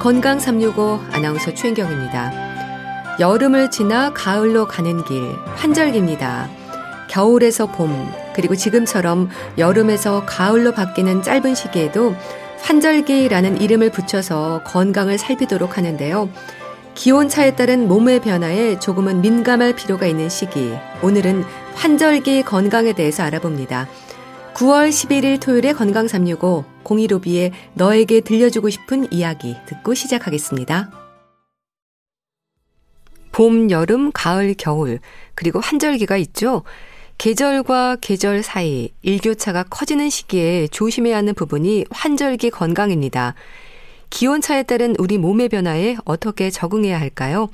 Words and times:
건강 0.00 0.40
365 0.40 0.98
아나운서 1.12 1.52
최인경입니다. 1.52 3.18
여름을 3.20 3.70
지나 3.70 4.14
가을로 4.14 4.66
가는 4.66 5.04
길, 5.04 5.36
환절기입니다. 5.56 6.48
겨울에서 7.10 7.66
봄, 7.66 8.10
그리고 8.34 8.56
지금처럼 8.56 9.28
여름에서 9.58 10.24
가을로 10.24 10.72
바뀌는 10.72 11.22
짧은 11.22 11.54
시기에도 11.54 12.14
환절기라는 12.62 13.60
이름을 13.60 13.90
붙여서 13.90 14.62
건강을 14.64 15.18
살피도록 15.18 15.76
하는데요. 15.76 16.30
기온차에 16.94 17.54
따른 17.54 17.86
몸의 17.86 18.20
변화에 18.20 18.78
조금은 18.78 19.20
민감할 19.20 19.74
필요가 19.74 20.06
있는 20.06 20.30
시기. 20.30 20.72
오늘은 21.02 21.44
환절기 21.74 22.44
건강에 22.44 22.94
대해서 22.94 23.22
알아봅니다. 23.22 23.86
9월 24.60 24.90
11일 24.90 25.40
토요일에 25.40 25.72
건강 25.72 26.06
365 26.06 26.66
공이로비의 26.82 27.50
너에게 27.72 28.20
들려주고 28.20 28.68
싶은 28.68 29.10
이야기 29.10 29.56
듣고 29.64 29.94
시작하겠습니다. 29.94 30.90
봄, 33.32 33.70
여름, 33.70 34.10
가을, 34.12 34.54
겨울 34.58 34.98
그리고 35.34 35.60
환절기가 35.60 36.18
있죠. 36.18 36.62
계절과 37.16 37.96
계절 38.02 38.42
사이 38.42 38.90
일교차가 39.00 39.62
커지는 39.62 40.10
시기에 40.10 40.66
조심해야 40.66 41.16
하는 41.16 41.32
부분이 41.32 41.86
환절기 41.90 42.50
건강입니다. 42.50 43.34
기온차에 44.10 44.64
따른 44.64 44.94
우리 44.98 45.16
몸의 45.16 45.48
변화에 45.48 45.96
어떻게 46.04 46.50
적응해야 46.50 47.00
할까요? 47.00 47.48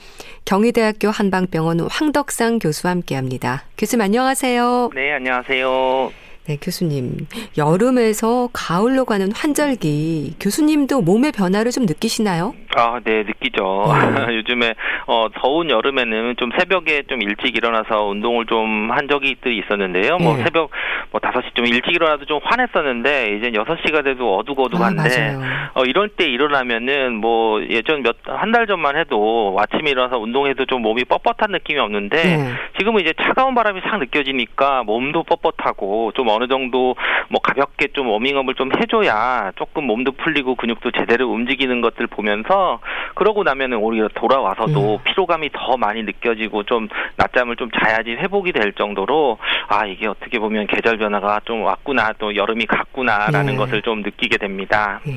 경희대학교 0.45 1.11
한방병원 1.11 1.87
황덕상 1.89 2.59
교수와 2.59 2.91
함께합니다. 2.91 3.63
교수님 3.79 4.03
안녕하세요. 4.03 4.91
네, 4.93 5.13
안녕하세요. 5.13 6.26
네, 6.49 6.57
교수님. 6.63 7.27
여름에서 7.59 8.49
가을로 8.53 9.05
가는 9.05 9.33
환절기, 9.33 10.37
교수님도 10.41 11.01
몸의 11.03 11.33
변화를 11.33 11.73
좀 11.73 11.87
느끼시나요? 11.87 12.55
아, 12.77 13.01
네, 13.03 13.25
느끼죠. 13.25 13.85
네. 14.29 14.37
요즘에 14.37 14.75
어 15.07 15.27
더운 15.41 15.71
여름에는 15.71 16.37
좀 16.37 16.51
새벽에 16.59 17.03
좀 17.09 17.23
일찍 17.23 17.57
일어나서 17.57 18.05
운동을 18.07 18.47
좀 18.47 18.77
한 18.91 19.09
적이 19.09 19.35
있었는데요. 19.47 20.19
뭐 20.19 20.37
네. 20.37 20.45
새벽 20.45 20.71
뭐 21.11 21.21
5시 21.21 21.55
좀 21.55 21.67
일찍 21.67 21.93
일어나도 21.95 22.25
좀 22.27 22.39
화냈었는데 22.45 23.37
이제 23.37 23.51
6시가 23.51 24.05
돼도 24.05 24.37
어둑어둑한데 24.39 25.37
아, 25.41 25.71
어 25.75 25.85
이럴 25.85 26.09
때 26.11 26.25
일어나면은 26.27 27.15
뭐 27.17 27.61
예전 27.69 28.03
몇 28.03 28.17
한 28.29 28.53
달 28.53 28.67
전만 28.67 28.97
해도 28.97 29.57
아침에 29.59 29.91
일어나서 29.91 30.19
운동해도 30.19 30.67
좀 30.67 30.83
몸이 30.83 31.05
뻣뻣한 31.05 31.51
느낌이 31.51 31.79
없는데 31.81 32.23
네. 32.37 32.53
지금은 32.79 33.01
이제 33.03 33.13
차가운 33.23 33.55
바람이 33.55 33.81
싹 33.91 33.99
느껴지니까 33.99 34.83
몸도 34.85 35.25
뻣뻣하고 35.25 36.15
좀 36.15 36.29
어느 36.37 36.47
정도 36.49 36.95
뭐 37.29 37.41
가볍게 37.41 37.89
좀 37.89 38.09
워밍업을 38.09 38.55
좀 38.55 38.71
해줘야 38.79 39.53
조금 39.57 39.85
몸도 39.85 40.13
풀리고 40.13 40.55
근육도 40.55 40.93
제대로 40.93 41.31
움직이는 41.31 41.81
것들 41.81 42.07
보면서 42.07 42.81
그러고 43.15 43.43
나면은 43.43 43.79
오히려 43.79 44.09
돌아와서도 44.15 44.95
음. 44.95 44.99
피로감이 45.05 45.51
더 45.53 45.77
많이 45.77 46.03
느껴지고 46.03 46.65
좀 46.65 46.89
낮잠을 47.17 47.57
좀 47.57 47.71
자야지 47.71 48.13
회복이 48.13 48.53
될 48.53 48.73
정도로 48.75 49.39
아 49.69 49.87
이게 49.87 50.07
어떻게 50.07 50.39
보면 50.39 50.67
계절 50.67 50.99
변화가 50.99 51.41
좀 51.45 51.63
왔구나 51.63 52.13
또 52.19 52.37
여름이 52.37 52.67
갔구나라는 52.67 53.53
네. 53.53 53.57
것을 53.57 53.83
좀 53.83 54.03
느끼게 54.03 54.37
됩니다. 54.39 55.01
네. 55.07 55.15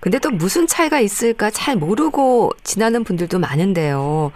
근데 0.00 0.18
또 0.20 0.30
무슨 0.30 0.66
차이가 0.66 1.00
있을까 1.00 1.50
잘 1.50 1.74
모르고 1.76 2.52
지나는 2.62 3.02
분들도 3.02 3.38
많은데요. 3.40 4.32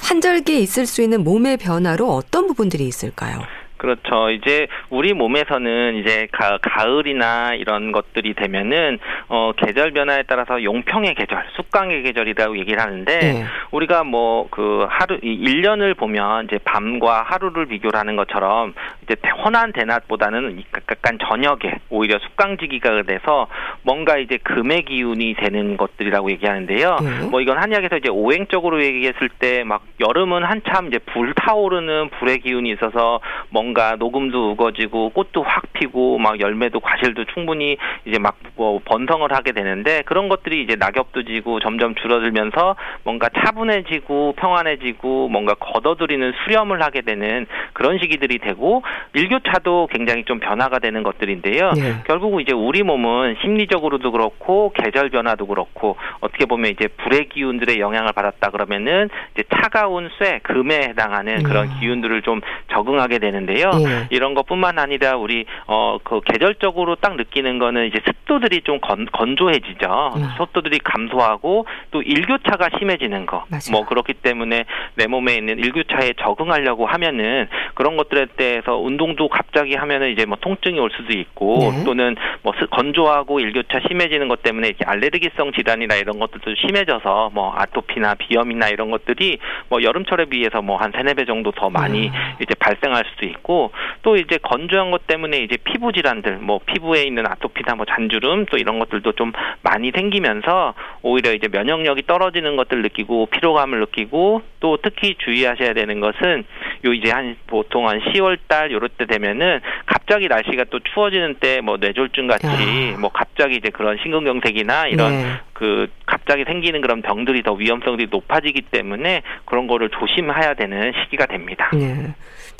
환절기에 0.00 0.58
있을 0.58 0.86
수 0.86 1.02
있는 1.02 1.24
몸의 1.24 1.56
변화로 1.56 2.08
어떤 2.08 2.46
부분들이 2.46 2.86
있을까요? 2.86 3.40
그렇죠. 3.82 4.30
이제 4.30 4.68
우리 4.90 5.12
몸에서는 5.12 5.96
이제 5.96 6.28
가, 6.30 6.58
가을이나 6.62 7.54
이런 7.54 7.90
것들이 7.90 8.34
되면은 8.34 9.00
어 9.28 9.50
계절 9.56 9.90
변화에 9.90 10.22
따라서 10.28 10.62
용평의 10.62 11.16
계절, 11.16 11.44
숙광의 11.56 12.04
계절이라고 12.04 12.58
얘기를 12.58 12.80
하는데 12.80 13.18
네. 13.18 13.44
우리가 13.72 14.04
뭐 14.04 14.46
그 14.52 14.86
하루 14.88 15.18
이 15.22 15.44
1년을 15.44 15.96
보면 15.96 16.44
이제 16.44 16.58
밤과 16.64 17.22
하루를 17.22 17.66
비교를 17.66 17.98
하는 17.98 18.16
것처럼 18.16 18.74
이제 19.02 19.16
혼한 19.44 19.72
대낮보다는 19.72 20.62
약간 20.90 21.18
저녁에 21.26 21.80
오히려 21.88 22.18
숙광지기가 22.18 23.02
돼서 23.02 23.48
뭔가 23.82 24.18
이제 24.18 24.36
금의 24.36 24.84
기운이 24.84 25.34
되는 25.34 25.76
것들이라고 25.76 26.30
얘기하는데요. 26.32 26.96
네. 27.02 27.28
뭐 27.30 27.40
이건 27.40 27.58
한약에서 27.58 27.96
이제 27.96 28.10
오행적으로 28.10 28.84
얘기했을 28.84 29.28
때 29.38 29.64
막 29.64 29.82
여름은 30.00 30.44
한참 30.44 30.88
이제 30.88 30.98
불타오르는 30.98 32.10
불의 32.18 32.40
기운이 32.40 32.70
있어서 32.72 33.20
뭔가 33.48 33.71
뭔가 33.72 33.96
녹음도 33.96 34.52
우거지고 34.52 35.10
꽃도 35.10 35.42
확 35.42 35.72
피고 35.72 36.18
막 36.18 36.38
열매도 36.40 36.80
과실도 36.80 37.24
충분히 37.32 37.78
이제 38.04 38.18
막 38.18 38.36
뭐 38.62 38.80
번성을 38.84 39.30
하게 39.32 39.52
되는데 39.52 40.02
그런 40.02 40.28
것들이 40.28 40.62
이제 40.62 40.76
낙엽도 40.76 41.24
지고 41.24 41.60
점점 41.60 41.94
줄어들면서 41.94 42.76
뭔가 43.02 43.28
차분해지고 43.28 44.34
평안해지고 44.36 45.28
뭔가 45.28 45.54
걷어들이는 45.54 46.32
수렴을 46.44 46.82
하게 46.82 47.00
되는 47.00 47.46
그런 47.72 47.98
시기들이 47.98 48.38
되고 48.38 48.82
일교차도 49.14 49.88
굉장히 49.90 50.24
좀 50.24 50.38
변화가 50.40 50.78
되는 50.78 51.02
것들인데요. 51.02 51.72
네. 51.72 52.02
결국 52.06 52.40
이제 52.40 52.52
우리 52.52 52.82
몸은 52.82 53.36
심리적으로도 53.42 54.12
그렇고 54.12 54.72
계절 54.74 55.10
변화도 55.10 55.46
그렇고 55.46 55.96
어떻게 56.20 56.44
보면 56.46 56.70
이제 56.70 56.88
불의 56.88 57.28
기운들의 57.30 57.80
영향을 57.80 58.12
받았다 58.12 58.50
그러면은 58.50 59.08
이제 59.34 59.44
차가운 59.54 60.10
쇠 60.18 60.40
금에 60.42 60.88
해당하는 60.90 61.42
그런 61.42 61.68
음. 61.68 61.80
기운들을 61.80 62.22
좀 62.22 62.40
적응하게 62.72 63.18
되는데요. 63.18 63.61
있는데요. 63.62 63.70
예. 63.88 64.06
이런 64.10 64.34
것뿐만 64.34 64.78
아니라 64.78 65.16
우리 65.16 65.46
어 65.66 65.92
그 66.04 66.20
계절적으로 66.22 66.96
딱 66.96 67.16
느끼는 67.16 67.58
거는 67.58 67.86
이제 67.86 68.00
습도들이 68.04 68.62
좀 68.62 68.80
건, 68.80 69.06
건조해지죠. 69.12 70.12
음. 70.16 70.28
습도들이 70.38 70.78
감소하고 70.80 71.66
또 71.90 72.02
일교차가 72.02 72.70
심해지는 72.78 73.26
거. 73.26 73.44
맞아요. 73.48 73.60
뭐 73.70 73.84
그렇기 73.86 74.14
때문에 74.14 74.64
내 74.96 75.06
몸에 75.06 75.34
있는 75.34 75.58
일교차에 75.58 76.14
적응하려고 76.20 76.86
하면은 76.86 77.48
그런 77.74 77.96
것들에 77.96 78.26
대해서 78.36 78.76
운동도 78.76 79.28
갑자기 79.28 79.74
하면은 79.74 80.10
이제 80.12 80.24
뭐 80.26 80.36
통증이 80.40 80.78
올 80.80 80.90
수도 80.96 81.12
있고 81.12 81.58
네. 81.72 81.84
또는 81.84 82.16
뭐 82.42 82.52
건조하고 82.70 83.40
일교차 83.40 83.80
심해지는 83.88 84.28
것 84.28 84.42
때문에 84.42 84.68
이렇게 84.68 84.84
알레르기성 84.84 85.52
질환이나 85.52 85.94
이런 85.96 86.18
것들도 86.18 86.54
심해져서 86.66 87.30
뭐 87.32 87.54
아토피나 87.56 88.14
비염이나 88.14 88.68
이런 88.68 88.90
것들이 88.90 89.38
뭐 89.68 89.82
여름철에 89.82 90.26
비해서 90.26 90.60
뭐 90.62 90.82
한 90.82 90.90
세네 90.90 91.14
배 91.14 91.24
정도 91.24 91.52
더 91.52 91.70
많이 91.70 92.08
음. 92.08 92.12
이제 92.40 92.54
발생할 92.58 93.04
수도 93.10 93.26
있고 93.26 93.41
있고 93.42 93.72
또 94.02 94.16
이제 94.16 94.38
건조한 94.42 94.90
것 94.90 95.06
때문에 95.06 95.38
이제 95.38 95.56
피부 95.62 95.92
질환들 95.92 96.38
뭐 96.38 96.60
피부에 96.66 97.04
있는 97.04 97.26
아토피나 97.26 97.74
뭐 97.76 97.86
잔주름 97.86 98.46
또 98.46 98.56
이런 98.56 98.78
것들도 98.78 99.12
좀 99.12 99.32
많이 99.62 99.90
생기면서 99.90 100.74
오히려 101.02 101.32
이제 101.32 101.48
면역력이 101.48 102.06
떨어지는 102.06 102.56
것들 102.56 102.82
느끼고 102.82 103.26
피로감을 103.26 103.80
느끼고 103.80 104.42
또 104.60 104.78
특히 104.82 105.16
주의하셔야 105.18 105.72
되는 105.74 106.00
것은 106.00 106.44
요 106.84 106.92
이제 106.92 107.10
한 107.10 107.36
보통 107.46 107.88
한 107.88 108.00
10월 108.00 108.38
달 108.48 108.70
요럴 108.72 108.88
때 108.90 109.06
되면은 109.06 109.60
갑자기 109.86 110.28
날씨가 110.28 110.64
또 110.70 110.80
추워지는 110.80 111.36
때 111.36 111.62
뭐 111.62 111.76
뇌졸중 111.76 112.26
같이 112.26 112.46
야. 112.46 112.98
뭐 112.98 113.10
갑자기 113.10 113.56
이제 113.56 113.70
그런 113.70 113.96
심근경색이나 114.02 114.88
이런 114.88 115.12
네. 115.12 115.26
그 115.52 115.88
갑자기 116.32 116.44
생기는 116.44 116.80
그런 116.80 117.02
병들이 117.02 117.42
더 117.42 117.52
위험성이 117.52 118.06
높아지기 118.10 118.62
때문에 118.70 119.22
그런 119.44 119.66
거를 119.66 119.90
조심해야 119.90 120.54
되는 120.54 120.92
시기가 121.04 121.26
됩니다. 121.26 121.70
네. 121.74 122.14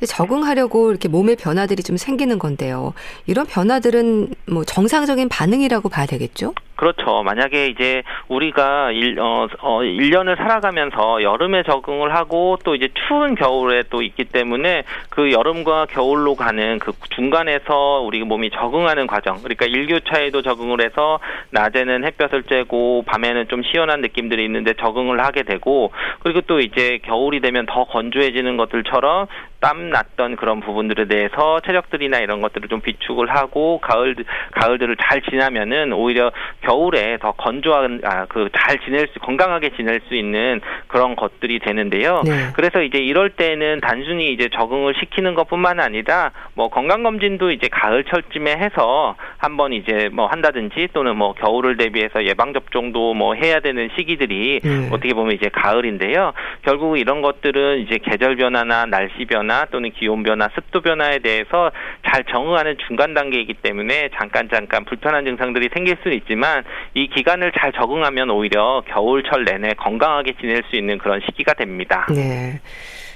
적응하려고 0.06 0.90
이렇게 0.90 1.08
몸의 1.08 1.36
변화들이 1.36 1.82
좀 1.82 1.96
생기는 1.96 2.38
건데요. 2.38 2.92
이런 3.26 3.46
변화들은 3.46 4.28
뭐 4.50 4.64
정상적인 4.64 5.30
반응이라고 5.30 5.88
봐야 5.88 6.04
되겠죠? 6.04 6.52
그렇죠. 6.82 7.22
만약에 7.22 7.68
이제 7.68 8.02
우리가 8.26 8.90
일, 8.90 9.20
어, 9.20 9.46
어, 9.60 9.78
1년을 9.82 10.36
살아가면서 10.36 11.22
여름에 11.22 11.62
적응을 11.62 12.12
하고 12.12 12.58
또 12.64 12.74
이제 12.74 12.88
추운 13.06 13.36
겨울에 13.36 13.84
또 13.88 14.02
있기 14.02 14.24
때문에 14.24 14.82
그 15.08 15.30
여름과 15.30 15.86
겨울로 15.90 16.34
가는 16.34 16.80
그 16.80 16.92
중간에서 17.14 18.00
우리 18.04 18.24
몸이 18.24 18.50
적응하는 18.50 19.06
과정. 19.06 19.38
그러니까 19.38 19.66
일교차에도 19.66 20.42
적응을 20.42 20.84
해서 20.84 21.20
낮에는 21.50 22.02
햇볕을 22.04 22.42
쬐고 22.42 23.06
밤에는 23.06 23.46
좀 23.46 23.61
시원한 23.64 24.00
느낌들이 24.00 24.44
있는데 24.44 24.74
적응을 24.74 25.24
하게 25.24 25.42
되고 25.42 25.92
그리고 26.20 26.40
또 26.42 26.60
이제 26.60 26.98
겨울이 27.04 27.40
되면 27.40 27.66
더 27.66 27.84
건조해지는 27.84 28.56
것들처럼 28.56 29.26
땀 29.62 29.90
났던 29.90 30.36
그런 30.36 30.60
부분들에 30.60 31.06
대해서 31.06 31.60
체력들이나 31.60 32.18
이런 32.18 32.42
것들을 32.42 32.68
좀 32.68 32.80
비축을 32.80 33.30
하고 33.30 33.78
가을 33.78 34.16
가을들을 34.50 34.96
잘 35.00 35.22
지나면은 35.22 35.92
오히려 35.92 36.32
겨울에 36.62 37.16
더 37.18 37.32
건조한 37.32 38.00
아 38.04 38.26
그 38.26 38.48
잘 38.52 38.78
지낼 38.80 39.06
수 39.12 39.18
건강하게 39.20 39.70
지낼 39.76 40.00
수 40.08 40.14
있는 40.14 40.60
그런 40.88 41.14
것들이 41.16 41.58
되는데요. 41.60 42.22
네. 42.24 42.48
그래서 42.54 42.82
이제 42.82 42.98
이럴 42.98 43.30
때는 43.30 43.80
단순히 43.80 44.32
이제 44.32 44.48
적응을 44.52 44.94
시키는 44.98 45.34
것뿐만 45.34 45.80
아니라 45.80 46.32
뭐 46.54 46.68
건강 46.68 47.02
검진도 47.02 47.50
이제 47.50 47.68
가을철쯤에 47.68 48.56
해서 48.56 49.16
한번 49.38 49.72
이제 49.72 50.08
뭐 50.12 50.26
한다든지 50.26 50.88
또는 50.92 51.16
뭐 51.16 51.34
겨울을 51.34 51.76
대비해서 51.76 52.24
예방 52.24 52.52
접종도 52.52 53.14
뭐 53.14 53.34
해야 53.34 53.60
되는 53.60 53.90
시기들이 53.96 54.60
네. 54.62 54.88
어떻게 54.90 55.14
보면 55.14 55.34
이제 55.34 55.48
가을인데요. 55.52 56.32
결국 56.62 56.98
이런 56.98 57.20
것들은 57.22 57.80
이제 57.80 57.98
계절 57.98 58.36
변화나 58.36 58.86
날씨 58.86 59.24
변화 59.26 59.51
변화 59.52 59.66
또는 59.70 59.92
기온 59.92 60.22
변화, 60.22 60.48
습도 60.54 60.80
변화에 60.80 61.18
대해서 61.18 61.70
잘 62.08 62.24
적응하는 62.24 62.76
중간 62.86 63.12
단계이기 63.12 63.54
때문에 63.62 64.08
잠깐 64.18 64.48
잠깐 64.50 64.84
불편한 64.84 65.24
증상들이 65.24 65.68
생길 65.74 65.96
수는 66.02 66.16
있지만 66.18 66.64
이 66.94 67.08
기간을 67.08 67.52
잘 67.58 67.72
적응하면 67.72 68.30
오히려 68.30 68.82
겨울철 68.88 69.44
내내 69.44 69.74
건강하게 69.74 70.34
지낼 70.40 70.62
수 70.70 70.76
있는 70.76 70.98
그런 70.98 71.20
시기가 71.26 71.52
됩니다. 71.54 72.06
네. 72.08 72.60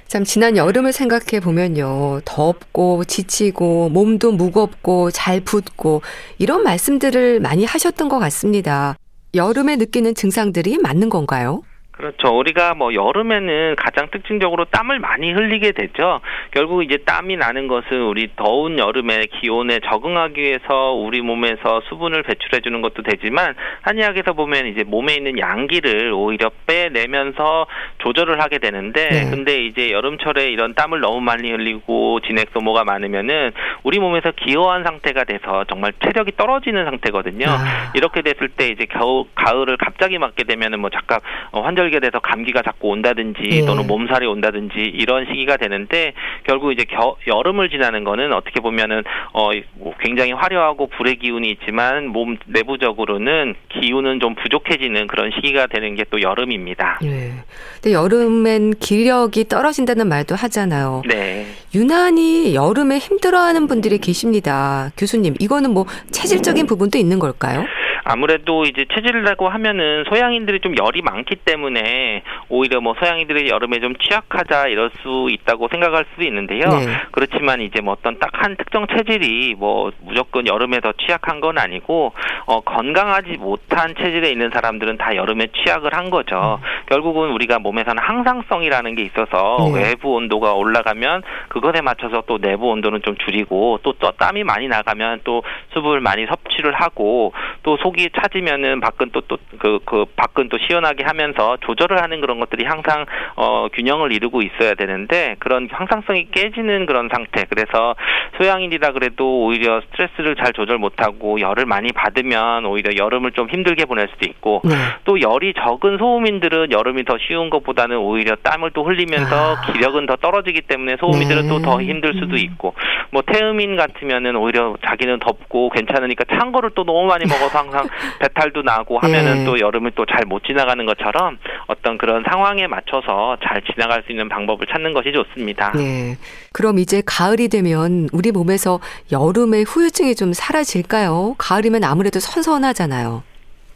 참 0.06 0.22
지난 0.22 0.56
여름을 0.56 0.92
생각해 0.92 1.40
보면요. 1.42 2.20
덥고 2.24 3.04
지치고 3.04 3.88
몸도 3.88 4.32
무겁고 4.32 5.10
잘 5.10 5.40
붓고 5.40 6.02
이런 6.38 6.62
말씀들을 6.62 7.40
많이 7.40 7.64
하셨던 7.64 8.08
것 8.08 8.18
같습니다. 8.18 8.96
여름에 9.34 9.76
느끼는 9.76 10.14
증상들이 10.14 10.78
맞는 10.78 11.08
건가요? 11.08 11.62
그렇죠. 11.96 12.28
우리가 12.36 12.74
뭐 12.74 12.92
여름에는 12.92 13.76
가장 13.76 14.08
특징적으로 14.10 14.66
땀을 14.66 14.98
많이 14.98 15.32
흘리게 15.32 15.72
되죠. 15.72 16.20
결국 16.50 16.82
이제 16.82 16.98
땀이 16.98 17.36
나는 17.36 17.68
것은 17.68 18.02
우리 18.02 18.28
더운 18.36 18.78
여름에 18.78 19.26
기온에 19.40 19.80
적응하기 19.80 20.40
위해서 20.40 20.92
우리 20.92 21.22
몸에서 21.22 21.80
수분을 21.88 22.22
배출해 22.22 22.60
주는 22.60 22.82
것도 22.82 23.02
되지만 23.02 23.54
한의학에서 23.80 24.34
보면 24.34 24.66
이제 24.66 24.84
몸에 24.84 25.14
있는 25.14 25.38
양기를 25.38 26.12
오히려 26.12 26.50
빼내면서 26.66 27.66
조절을 27.98 28.42
하게 28.42 28.58
되는데 28.58 29.08
네. 29.08 29.30
근데 29.30 29.64
이제 29.64 29.90
여름철에 29.90 30.50
이런 30.50 30.74
땀을 30.74 31.00
너무 31.00 31.22
많이 31.22 31.50
흘리고 31.50 32.20
진액 32.26 32.50
소모가 32.52 32.84
많으면은 32.84 33.52
우리 33.84 34.00
몸에서 34.00 34.32
기어한 34.32 34.84
상태가 34.84 35.24
돼서 35.24 35.64
정말 35.64 35.94
체력이 36.04 36.32
떨어지는 36.36 36.84
상태거든요. 36.84 37.46
아. 37.48 37.92
이렇게 37.94 38.20
됐을 38.20 38.48
때 38.48 38.68
이제 38.68 38.84
겨우 38.84 39.26
가을을 39.34 39.78
갑자기 39.78 40.18
맞게 40.18 40.44
되면은 40.44 40.78
뭐 40.80 40.90
잠깐 40.90 41.20
어, 41.52 41.62
환절 41.62 41.85
환절기돼서 41.86 42.20
감기가 42.20 42.62
자꾸 42.62 42.88
온다든지 42.88 43.38
예. 43.50 43.66
또는 43.66 43.86
몸살이 43.86 44.26
온다든지 44.26 44.74
이런 44.76 45.26
시기가 45.26 45.56
되는데 45.56 46.12
결국 46.44 46.72
이제 46.72 46.84
겨, 46.84 47.16
여름을 47.26 47.68
지나는 47.70 48.04
거는 48.04 48.32
어떻게 48.32 48.60
보면은 48.60 49.02
어뭐 49.32 49.94
굉장히 50.00 50.32
화려하고 50.32 50.88
불의 50.88 51.16
기운이 51.16 51.50
있지만 51.50 52.08
몸 52.08 52.36
내부적으로는 52.46 53.54
기운은 53.68 54.20
좀 54.20 54.34
부족해지는 54.34 55.06
그런 55.06 55.30
시기가 55.34 55.66
되는 55.66 55.94
게 55.94 56.06
또 56.10 56.20
여름입니다. 56.22 57.00
예. 57.04 57.32
근데 57.74 57.92
여름엔 57.92 58.74
기력이 58.80 59.48
떨어진다는 59.48 60.08
말도 60.08 60.34
하잖아요. 60.34 61.02
네. 61.08 61.46
유난히 61.74 62.54
여름에 62.54 62.98
힘들어하는 62.98 63.66
분들이 63.66 63.98
계십니다. 63.98 64.90
교수님, 64.96 65.34
이거는 65.38 65.70
뭐 65.70 65.86
체질적인 66.10 66.66
부분도 66.66 66.98
있는 66.98 67.18
걸까요? 67.18 67.64
아무래도 68.08 68.64
이제 68.64 68.86
체질이라고 68.94 69.48
하면은 69.48 70.04
소양인들이 70.08 70.60
좀 70.60 70.74
열이 70.78 71.02
많기 71.02 71.34
때문에 71.36 72.22
오히려 72.48 72.80
뭐 72.80 72.94
소양인들이 72.98 73.50
여름에 73.50 73.80
좀 73.80 73.96
취약하자 73.96 74.68
이럴 74.68 74.90
수 75.02 75.28
있다고 75.30 75.68
생각할 75.68 76.06
수도 76.12 76.24
있는데요. 76.24 76.68
네. 76.68 76.86
그렇지만 77.10 77.60
이제 77.60 77.80
뭐 77.80 77.94
어떤 77.94 78.18
딱 78.18 78.36
한 78.36 78.56
특정 78.56 78.86
체질이 78.86 79.56
뭐 79.58 79.90
무조건 80.00 80.46
여름에 80.46 80.80
더 80.80 80.92
취약한 80.92 81.40
건 81.40 81.58
아니고 81.58 82.12
어 82.46 82.60
건강하지 82.60 83.38
못한 83.38 83.94
체질에 83.98 84.30
있는 84.30 84.50
사람들은 84.50 84.98
다 84.98 85.16
여름에 85.16 85.48
취약을 85.48 85.94
한 85.94 86.10
거죠. 86.10 86.60
음. 86.62 86.86
결국은 86.86 87.30
우리가 87.30 87.58
몸에서는 87.58 88.00
항상성이라는 88.00 88.94
게 88.94 89.02
있어서 89.02 89.56
네. 89.74 89.88
외부 89.88 90.14
온도가 90.14 90.52
올라가면 90.52 91.22
그것에 91.48 91.80
맞춰서 91.80 92.22
또 92.26 92.38
내부 92.38 92.68
온도는 92.68 93.02
좀 93.02 93.16
줄이고 93.16 93.80
또, 93.82 93.94
또 93.94 94.12
땀이 94.12 94.44
많이 94.44 94.68
나가면 94.68 95.22
또 95.24 95.42
수분을 95.72 96.00
많이 96.00 96.26
섭취를 96.26 96.72
하고 96.74 97.32
또 97.62 97.76
속 97.76 97.95
속이 97.96 98.10
차지면은 98.20 98.80
밖은 98.80 99.10
또또 99.10 99.38
그그 99.58 99.78
그 99.86 100.04
밖은 100.16 100.50
또 100.50 100.58
시원하게 100.58 101.04
하면서 101.04 101.56
조절을 101.62 102.02
하는 102.02 102.20
그런 102.20 102.38
것들이 102.38 102.64
항상 102.64 103.06
어 103.36 103.68
균형을 103.72 104.12
이루고 104.12 104.42
있어야 104.42 104.74
되는데 104.74 105.36
그런 105.38 105.68
항상성이 105.72 106.28
깨지는 106.30 106.84
그런 106.84 107.08
상태. 107.10 107.44
그래서 107.48 107.96
소양인이라 108.36 108.92
그래도 108.92 109.44
오히려 109.44 109.80
스트레스를 109.80 110.36
잘 110.36 110.52
조절 110.52 110.78
못하고 110.78 111.40
열을 111.40 111.64
많이 111.64 111.90
받으면 111.92 112.66
오히려 112.66 112.94
여름을 112.96 113.32
좀 113.32 113.48
힘들게 113.48 113.86
보낼 113.86 114.08
수도 114.12 114.26
있고 114.26 114.60
네. 114.64 114.74
또 115.04 115.20
열이 115.20 115.54
적은 115.54 115.96
소음인들은 115.98 116.72
여름이 116.72 117.04
더 117.04 117.16
쉬운 117.18 117.48
것보다는 117.48 117.96
오히려 117.96 118.36
땀을 118.42 118.72
또 118.72 118.84
흘리면서 118.84 119.56
아. 119.56 119.72
기력은 119.72 120.06
더 120.06 120.16
떨어지기 120.16 120.62
때문에 120.62 120.96
소음인들은 121.00 121.42
네. 121.42 121.48
또더 121.48 121.80
힘들 121.80 122.12
수도 122.14 122.36
있고 122.36 122.74
뭐 123.10 123.22
태음인 123.22 123.76
같으면은 123.76 124.36
오히려 124.36 124.76
자기는 124.84 125.20
덥고 125.20 125.70
괜찮으니까 125.70 126.24
찬 126.36 126.52
거를 126.52 126.70
또 126.74 126.84
너무 126.84 127.06
많이 127.06 127.24
먹어서 127.24 127.58
항상 127.58 127.85
배탈도 128.20 128.62
나고 128.62 128.98
하면은 128.98 129.38
네. 129.38 129.44
또 129.44 129.58
여름을 129.60 129.92
또 129.92 130.04
잘 130.06 130.24
못 130.26 130.42
지나가는 130.44 130.84
것처럼 130.86 131.38
어떤 131.66 131.98
그런 131.98 132.24
상황에 132.28 132.66
맞춰서 132.66 133.36
잘 133.44 133.62
지나갈 133.62 134.02
수 134.06 134.12
있는 134.12 134.28
방법을 134.28 134.66
찾는 134.66 134.92
것이 134.92 135.12
좋습니다. 135.12 135.72
네. 135.76 136.16
그럼 136.52 136.78
이제 136.78 137.02
가을이 137.04 137.48
되면 137.48 138.08
우리 138.12 138.32
몸에서 138.32 138.80
여름의 139.12 139.64
후유증이 139.64 140.14
좀 140.16 140.32
사라질까요? 140.32 141.34
가을이면 141.38 141.84
아무래도 141.84 142.18
선선하잖아요. 142.20 143.22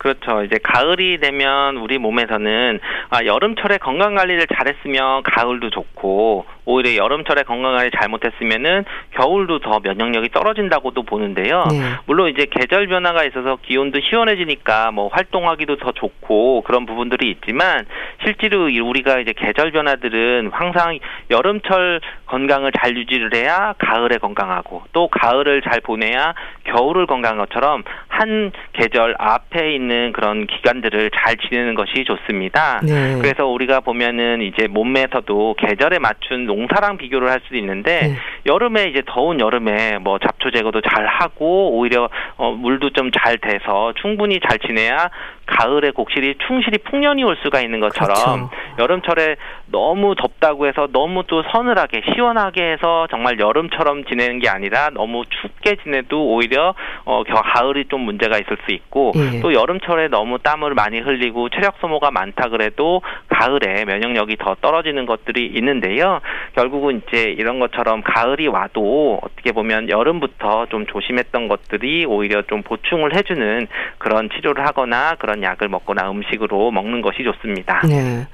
그렇죠. 0.00 0.42
이제 0.44 0.56
가을이 0.62 1.18
되면 1.18 1.76
우리 1.76 1.98
몸에서는 1.98 2.80
아, 3.10 3.22
여름철에 3.22 3.76
건강 3.76 4.14
관리를 4.14 4.46
잘했으면 4.46 5.22
가을도 5.24 5.68
좋고 5.68 6.46
오히려 6.64 6.96
여름철에 6.96 7.42
건강 7.42 7.76
관리 7.76 7.90
잘못했으면은 7.90 8.86
겨울도 9.10 9.58
더 9.58 9.80
면역력이 9.82 10.30
떨어진다고도 10.30 11.02
보는데요. 11.02 11.66
네. 11.70 11.80
물론 12.06 12.30
이제 12.30 12.46
계절 12.50 12.86
변화가 12.86 13.24
있어서 13.24 13.58
기온도 13.60 14.00
시원해지니까 14.00 14.90
뭐 14.90 15.08
활동하기도 15.08 15.76
더 15.76 15.92
좋고 15.92 16.62
그런 16.62 16.86
부분들이 16.86 17.30
있지만 17.32 17.84
실제로 18.24 18.70
우리가 18.72 19.18
이제 19.18 19.34
계절 19.36 19.70
변화들은 19.70 20.50
항상 20.50 20.98
여름철 21.30 22.00
건강을 22.24 22.72
잘 22.80 22.96
유지를 22.96 23.34
해야 23.34 23.74
가을에 23.76 24.16
건강하고 24.16 24.84
또 24.92 25.08
가을을 25.08 25.60
잘 25.60 25.82
보내야 25.82 26.32
겨울을 26.64 27.06
건강한 27.06 27.36
것처럼 27.38 27.82
한 28.20 28.52
계절 28.72 29.14
앞에 29.18 29.74
있는 29.74 30.12
그런 30.12 30.46
기간들을 30.46 31.10
잘 31.14 31.36
지내는 31.36 31.74
것이 31.74 32.04
좋습니다. 32.04 32.80
네. 32.82 33.18
그래서 33.20 33.46
우리가 33.46 33.80
보면은 33.80 34.42
이제 34.42 34.66
몸에서도 34.66 35.54
계절에 35.58 35.98
맞춘 35.98 36.46
농사랑 36.46 36.96
비교를 36.96 37.30
할 37.30 37.40
수도 37.44 37.56
있는데 37.56 38.00
네. 38.08 38.16
여름에 38.46 38.84
이제 38.84 39.02
더운 39.06 39.40
여름에 39.40 39.98
뭐 39.98 40.18
잡초 40.18 40.50
제거도 40.50 40.80
잘 40.80 41.06
하고 41.06 41.76
오히려 41.76 42.08
어 42.36 42.52
물도 42.52 42.90
좀 42.90 43.10
잘 43.22 43.38
돼서 43.38 43.92
충분히 44.00 44.38
잘 44.40 44.58
지내야 44.58 45.10
가을에 45.46 45.90
곡실이 45.90 46.36
충실히 46.46 46.78
풍년이 46.78 47.24
올 47.24 47.36
수가 47.42 47.60
있는 47.60 47.80
것처럼 47.80 48.48
그렇죠. 48.48 48.50
여름철에 48.78 49.36
너무 49.66 50.14
덥다고 50.14 50.66
해서 50.66 50.88
너무 50.92 51.24
또 51.26 51.42
서늘하게 51.50 52.02
시원하게 52.14 52.72
해서 52.72 53.08
정말 53.10 53.38
여름처럼 53.40 54.04
지내는 54.04 54.38
게 54.38 54.48
아니라 54.48 54.90
너무 54.90 55.24
춥게 55.28 55.76
지내도 55.82 56.24
오히려 56.24 56.74
어 57.04 57.24
가을이 57.24 57.86
좀 57.88 58.02
문제가 58.10 58.38
있을 58.38 58.56
수 58.66 58.72
있고 58.72 59.12
예. 59.16 59.40
또 59.40 59.54
여름철에 59.54 60.08
너무 60.08 60.38
땀을 60.38 60.74
많이 60.74 61.00
흘리고 61.00 61.48
체력 61.48 61.76
소모가 61.80 62.10
많다 62.10 62.48
그래도 62.48 63.02
가을에 63.28 63.84
면역력이 63.84 64.36
더 64.36 64.56
떨어지는 64.60 65.06
것들이 65.06 65.46
있는데요. 65.54 66.20
결국은 66.54 67.02
이제 67.06 67.22
이런 67.22 67.58
것처럼 67.58 68.02
가을이 68.02 68.48
와도 68.48 69.20
어떻게 69.22 69.52
보면 69.52 69.88
여름부터 69.88 70.66
좀 70.66 70.86
조심했던 70.86 71.48
것들이 71.48 72.04
오히려 72.06 72.42
좀 72.42 72.62
보충을 72.62 73.14
해주는 73.16 73.66
그런 73.98 74.28
치료를 74.30 74.66
하거나 74.66 75.14
그런 75.18 75.42
약을 75.42 75.68
먹거나 75.68 76.10
음식으로 76.10 76.70
먹는 76.70 77.02
것이 77.02 77.22
좋습니다. 77.22 77.80
네. 77.86 78.26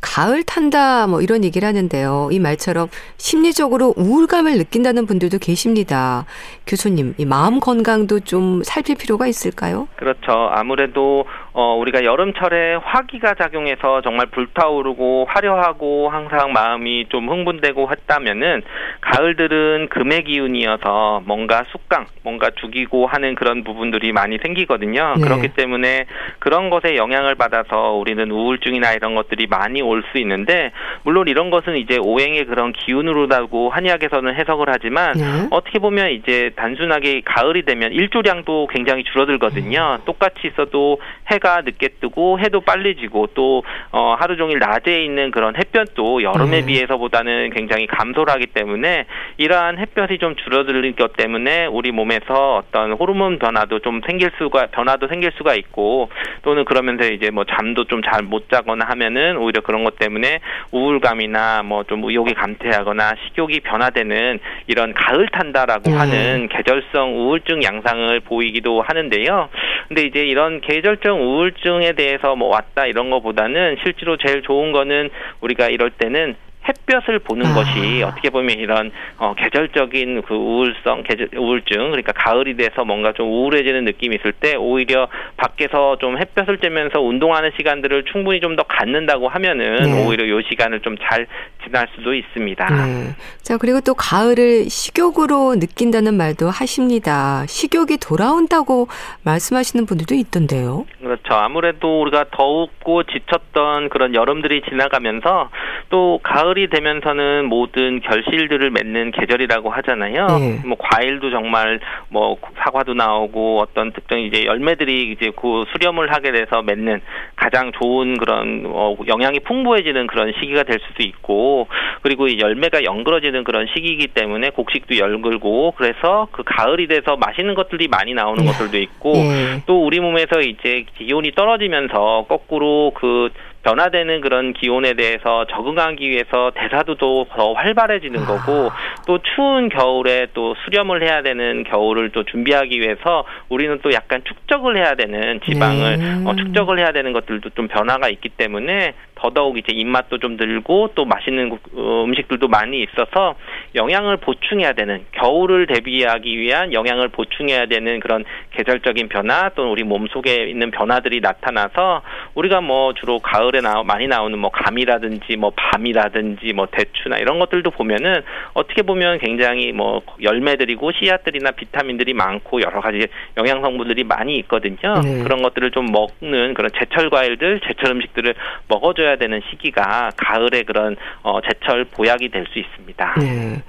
가을 0.00 0.42
탄다 0.42 1.06
뭐 1.06 1.20
이런 1.20 1.44
얘기를 1.44 1.66
하는데요. 1.66 2.30
이 2.32 2.38
말처럼 2.38 2.88
심리적으로 3.16 3.94
우울감을 3.96 4.56
느낀다는 4.56 5.06
분들도 5.06 5.38
계십니다. 5.38 6.24
교수님, 6.66 7.14
이 7.18 7.24
마음 7.24 7.60
건강도 7.60 8.20
좀 8.20 8.62
살필 8.64 8.96
필요가 8.96 9.26
있을까요? 9.26 9.88
그렇죠. 9.96 10.48
아무래도 10.52 11.24
어 11.52 11.74
우리가 11.74 12.04
여름철에 12.04 12.76
화기가 12.76 13.34
작용해서 13.34 14.02
정말 14.02 14.26
불타오르고 14.26 15.26
화려하고 15.28 16.08
항상 16.08 16.52
마음이 16.52 17.06
좀 17.08 17.28
흥분되고 17.28 17.90
했다면은 17.90 18.62
가을들은 19.00 19.88
금의 19.88 20.24
기운이어서 20.24 21.22
뭔가 21.24 21.64
숙강, 21.72 22.06
뭔가 22.22 22.50
죽이고 22.60 23.06
하는 23.06 23.34
그런 23.34 23.64
부분들이 23.64 24.12
많이 24.12 24.38
생기거든요. 24.42 25.14
네. 25.16 25.22
그렇기 25.22 25.48
때문에 25.48 26.06
그런 26.38 26.70
것에 26.70 26.96
영향을 26.96 27.34
받아서 27.34 27.92
우리는 27.92 28.30
우울증이나 28.30 28.92
이런 28.92 29.14
것들이 29.14 29.46
많이 29.46 29.80
올 29.82 30.00
수 30.12 30.18
있는데 30.18 30.72
물론 31.02 31.28
이런 31.28 31.50
것은 31.50 31.76
이제 31.76 31.98
오행의 31.98 32.46
그런 32.46 32.72
기운으로라고 32.72 33.70
한의학에서는 33.70 34.34
해석을 34.34 34.66
하지만 34.68 35.12
네. 35.12 35.24
어떻게 35.50 35.78
보면 35.78 36.10
이제 36.10 36.50
단순하게 36.56 37.20
가을이 37.24 37.64
되면 37.64 37.92
일조량도 37.92 38.68
굉장히 38.72 39.04
줄어들거든요. 39.04 39.98
음. 40.00 40.04
똑같이 40.06 40.48
있어도 40.48 40.98
해 41.30 41.38
해가 41.40 41.62
늦게 41.62 41.88
뜨고 42.00 42.38
해도 42.38 42.60
빨리 42.60 42.96
지고 42.96 43.28
또 43.34 43.62
어, 43.92 44.14
하루 44.18 44.36
종일 44.36 44.58
낮에 44.58 45.02
있는 45.02 45.30
그런 45.30 45.56
햇볕도 45.56 46.22
여름에 46.22 46.60
네. 46.60 46.66
비해서보다는 46.66 47.50
굉장히 47.50 47.86
감소를 47.86 48.32
하기 48.34 48.46
때문에 48.48 49.06
이러한 49.38 49.78
햇볕이 49.78 50.18
좀 50.18 50.36
줄어들 50.36 50.90
것 50.92 51.16
때문에 51.16 51.66
우리 51.66 51.92
몸에서 51.92 52.56
어떤 52.56 52.92
호르몬 52.92 53.38
변화도 53.38 53.80
좀 53.80 54.00
생길 54.06 54.30
수가 54.38 54.66
변화도 54.66 55.08
생길 55.08 55.30
수가 55.36 55.54
있고 55.54 56.10
또는 56.42 56.64
그러면서 56.64 57.04
이제 57.04 57.30
뭐 57.30 57.44
잠도 57.44 57.84
좀 57.84 58.00
잘 58.02 58.20
못 58.22 58.48
자거나 58.50 58.84
하면은 58.88 59.36
오히려 59.38 59.60
그런 59.62 59.82
것 59.84 59.98
때문에 59.98 60.40
우울감이나 60.72 61.62
뭐 61.62 61.80
좀 61.84 62.04
의욕이 62.04 62.34
감퇴하거나 62.34 63.14
식욕이 63.26 63.60
변화되는 63.60 64.38
이런 64.68 64.94
가을 64.94 65.26
탄다라고 65.28 65.90
네. 65.90 65.96
하는 65.96 66.48
계절성 66.48 67.18
우울증 67.18 67.62
양상을 67.62 68.20
보이기도 68.20 68.82
하는데요. 68.82 69.48
근데 69.88 70.02
이제 70.02 70.20
이런 70.24 70.60
계절적 70.60 71.20
우울 71.20 71.29
증에 71.62 71.92
대해서 71.92 72.36
뭐 72.36 72.48
왔다 72.48 72.86
이런 72.86 73.10
거보다는 73.10 73.76
실제로 73.82 74.16
제일 74.16 74.42
좋은 74.42 74.72
거는 74.72 75.10
우리가 75.40 75.68
이럴 75.68 75.90
때는 75.90 76.36
햇볕을 76.70 77.18
보는 77.20 77.46
아. 77.46 77.54
것이 77.54 78.02
어떻게 78.02 78.30
보면 78.30 78.58
이런 78.58 78.90
어, 79.18 79.34
계절적인 79.36 80.22
그 80.22 80.34
우울성, 80.34 81.02
계절, 81.02 81.28
우울증 81.36 81.90
그러니까 81.90 82.12
가을이 82.12 82.56
돼서 82.56 82.84
뭔가 82.84 83.12
좀 83.12 83.28
우울해지는 83.28 83.84
느낌이 83.84 84.16
있을 84.16 84.32
때 84.32 84.54
오히려 84.56 85.08
밖에서 85.36 85.98
좀 85.98 86.18
햇볕을 86.18 86.58
쬐면서 86.58 87.04
운동하는 87.04 87.50
시간들을 87.56 88.04
충분히 88.04 88.40
좀 88.40 88.50
더 88.50 88.64
갖는다고 88.64 89.28
하면은 89.28 89.76
네. 89.82 90.04
오히려 90.06 90.28
요 90.28 90.42
시간을 90.42 90.80
좀 90.80 90.96
잘 91.00 91.26
지날 91.64 91.86
수도 91.94 92.12
있습니다. 92.14 92.66
네. 92.68 93.14
자 93.42 93.56
그리고 93.56 93.80
또 93.80 93.94
가을을 93.94 94.64
식욕으로 94.68 95.54
느낀다는 95.56 96.14
말도 96.14 96.50
하십니다. 96.50 97.44
식욕이 97.46 97.98
돌아온다고 97.98 98.88
말씀하시는 99.24 99.86
분들도 99.86 100.14
있던데요. 100.16 100.84
그렇죠. 101.00 101.34
아무래도 101.34 102.02
우리가 102.02 102.26
덥고 102.32 103.04
지쳤던 103.04 103.88
그런 103.88 104.14
여름들이 104.14 104.62
지나가면서 104.68 105.48
또 105.90 106.20
가을이 106.22 106.68
되면서는 106.68 107.46
모든 107.46 108.00
결실들을 108.00 108.70
맺는 108.70 109.10
계절이라고 109.10 109.70
하잖아요. 109.70 110.26
네. 110.38 110.60
뭐 110.64 110.78
과일도 110.78 111.30
정말 111.30 111.80
뭐 112.08 112.38
사과도 112.62 112.94
나오고 112.94 113.60
어떤 113.60 113.92
특정 113.92 114.20
이제 114.20 114.44
열매들이 114.44 115.10
이제 115.10 115.32
그 115.36 115.64
수렴을 115.72 116.12
하게 116.12 116.30
돼서 116.30 116.62
맺는 116.62 117.00
가장 117.34 117.72
좋은 117.72 118.18
그런 118.18 118.64
어 118.66 118.96
영양이 119.08 119.40
풍부해지는 119.40 120.06
그런 120.06 120.32
시기가 120.40 120.62
될 120.62 120.78
수도 120.86 121.02
있고 121.02 121.66
그리고 122.02 122.28
이 122.28 122.38
열매가 122.38 122.84
연그러지는 122.84 123.42
그런 123.42 123.66
시기이기 123.74 124.08
때문에 124.08 124.50
곡식도 124.50 124.96
열글고 124.96 125.74
그래서 125.76 126.28
그 126.30 126.44
가을이 126.46 126.86
돼서 126.86 127.16
맛있는 127.16 127.54
것들이 127.54 127.88
많이 127.88 128.14
나오는 128.14 128.44
네. 128.44 128.52
것들도 128.52 128.78
있고 128.78 129.12
네. 129.12 129.62
또 129.66 129.84
우리 129.84 129.98
몸에서 129.98 130.40
이제 130.40 130.84
기온이 130.96 131.32
떨어지면서 131.32 132.26
거꾸로 132.28 132.92
그 132.94 133.30
변화되는 133.62 134.20
그런 134.20 134.52
기온에 134.52 134.94
대해서 134.94 135.44
적응하기 135.46 136.08
위해서 136.08 136.50
대사도 136.54 136.94
더 136.96 137.52
활발해지는 137.52 138.24
거고 138.24 138.70
아. 138.70 138.76
또 139.06 139.18
추운 139.34 139.68
겨울에 139.68 140.28
또 140.32 140.54
수렴을 140.64 141.02
해야 141.02 141.22
되는 141.22 141.64
겨울을 141.64 142.10
또 142.10 142.24
준비하기 142.24 142.80
위해서 142.80 143.24
우리는 143.48 143.78
또 143.82 143.92
약간 143.92 144.22
축적을 144.24 144.76
해야 144.76 144.94
되는 144.94 145.40
지방을 145.46 145.98
네. 145.98 146.22
어, 146.24 146.34
축적을 146.36 146.78
해야 146.78 146.92
되는 146.92 147.12
것들도 147.12 147.50
좀 147.50 147.68
변화가 147.68 148.08
있기 148.08 148.30
때문에 148.30 148.94
더더욱 149.20 149.58
이제 149.58 149.72
입맛도 149.72 150.18
좀 150.18 150.36
늘고 150.36 150.92
또 150.94 151.04
맛있는 151.04 151.58
어, 151.74 152.04
음식들도 152.04 152.48
많이 152.48 152.82
있어서 152.82 153.34
영양을 153.74 154.16
보충해야 154.16 154.72
되는 154.72 155.04
겨울을 155.12 155.66
대비하기 155.66 156.38
위한 156.38 156.72
영양을 156.72 157.08
보충해야 157.08 157.66
되는 157.66 158.00
그런 158.00 158.24
계절적인 158.52 159.08
변화 159.08 159.50
또는 159.50 159.70
우리 159.70 159.84
몸 159.84 160.06
속에 160.08 160.48
있는 160.48 160.70
변화들이 160.70 161.20
나타나서 161.20 162.02
우리가 162.34 162.60
뭐 162.60 162.94
주로 162.94 163.18
가을에 163.18 163.60
나 163.60 163.82
많이 163.82 164.08
나오는 164.08 164.38
뭐 164.38 164.50
감이라든지 164.50 165.36
뭐 165.36 165.52
밤이라든지 165.54 166.52
뭐 166.54 166.66
대추나 166.70 167.18
이런 167.18 167.38
것들도 167.38 167.70
보면은 167.72 168.22
어떻게 168.54 168.82
보면 168.82 169.18
굉장히 169.18 169.72
뭐 169.72 170.00
열매들이고 170.22 170.92
씨앗들이나 170.92 171.50
비타민들이 171.52 172.14
많고 172.14 172.62
여러 172.62 172.80
가지 172.80 173.06
영양 173.36 173.60
성분들이 173.60 174.04
많이 174.04 174.38
있거든요. 174.38 175.00
네. 175.04 175.22
그런 175.22 175.42
것들을 175.42 175.70
좀 175.72 175.86
먹는 175.92 176.54
그런 176.54 176.70
제철 176.78 177.10
과일들, 177.10 177.60
제철 177.66 177.92
음식들을 177.92 178.34
먹어줘야 178.68 179.09
지켜야 179.10 179.16
되는 179.16 179.40
시기가 179.50 180.12
가을의 180.16 180.64
그런 180.64 180.96
어, 181.22 181.40
제철 181.40 181.84
보약이 181.84 182.28
될 182.28 182.40
수 182.52 182.58
있습니다. 182.58 183.14
네. 183.20 183.62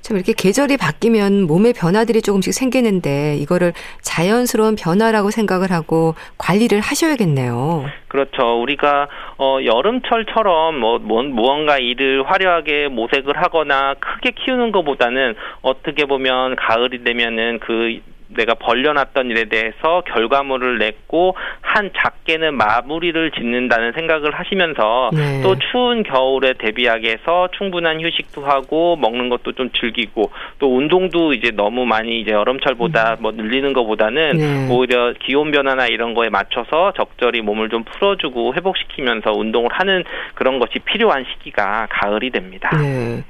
참 0.00 0.16
이렇게 0.16 0.32
계절이 0.32 0.78
바뀌면 0.78 1.42
몸의 1.42 1.74
변화들이 1.74 2.22
조금씩 2.22 2.54
생기는데 2.54 3.36
이거를 3.36 3.72
자연스러운 4.00 4.74
변화라고 4.74 5.30
생각을 5.30 5.70
하고 5.70 6.14
관리를 6.38 6.80
하셔야겠네요. 6.80 7.84
그렇죠. 8.08 8.60
우리가 8.60 9.08
어 9.38 9.58
여름철처럼 9.64 10.78
뭐 10.78 10.98
무언가 10.98 11.78
일을 11.78 12.24
화려하게 12.28 12.88
모색을 12.88 13.36
하거나 13.36 13.94
크게 14.00 14.32
키우는 14.32 14.72
것보다는 14.72 15.34
어떻게 15.62 16.04
보면 16.04 16.56
가을이 16.56 17.04
되면은 17.04 17.60
그 17.60 18.00
내가 18.36 18.54
벌려놨던 18.54 19.30
일에 19.30 19.44
대해서 19.44 20.02
결과물을 20.06 20.78
냈고 20.78 21.36
한 21.60 21.90
작게는 21.96 22.56
마무리를 22.56 23.30
짓는다는 23.32 23.92
생각을 23.92 24.32
하시면서 24.34 25.10
네. 25.12 25.42
또 25.42 25.56
추운 25.58 26.02
겨울에 26.02 26.54
대비하기 26.54 27.06
위해서 27.06 27.48
충분한 27.56 28.00
휴식도 28.00 28.44
하고 28.44 28.96
먹는 28.96 29.28
것도 29.28 29.52
좀 29.52 29.70
즐기고 29.70 30.30
또 30.58 30.76
운동도 30.76 31.32
이제 31.32 31.50
너무 31.50 31.84
많이 31.84 32.20
이제 32.20 32.32
여름철보다 32.32 33.16
음. 33.18 33.22
뭐 33.22 33.32
늘리는 33.32 33.72
것보다는 33.72 34.36
네. 34.36 34.68
오히려 34.70 35.14
기온 35.20 35.50
변화나 35.50 35.86
이런 35.86 36.14
거에 36.14 36.28
맞춰서 36.28 36.92
적절히 36.96 37.40
몸을 37.40 37.68
좀 37.68 37.84
풀어주고 37.84 38.54
회복시키면서 38.54 39.32
운동을 39.32 39.70
하는 39.72 40.04
그런 40.34 40.58
것이 40.58 40.78
필요한 40.80 41.24
시기가 41.32 41.88
가을이 41.90 42.30
됩니다. 42.30 42.70
네. 42.76 43.22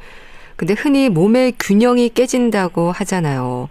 근데 0.57 0.75
흔히 0.75 1.09
몸의 1.09 1.55
균형이 1.59 2.11
깨진다고 2.11 2.93
하잖아요. 2.93 3.69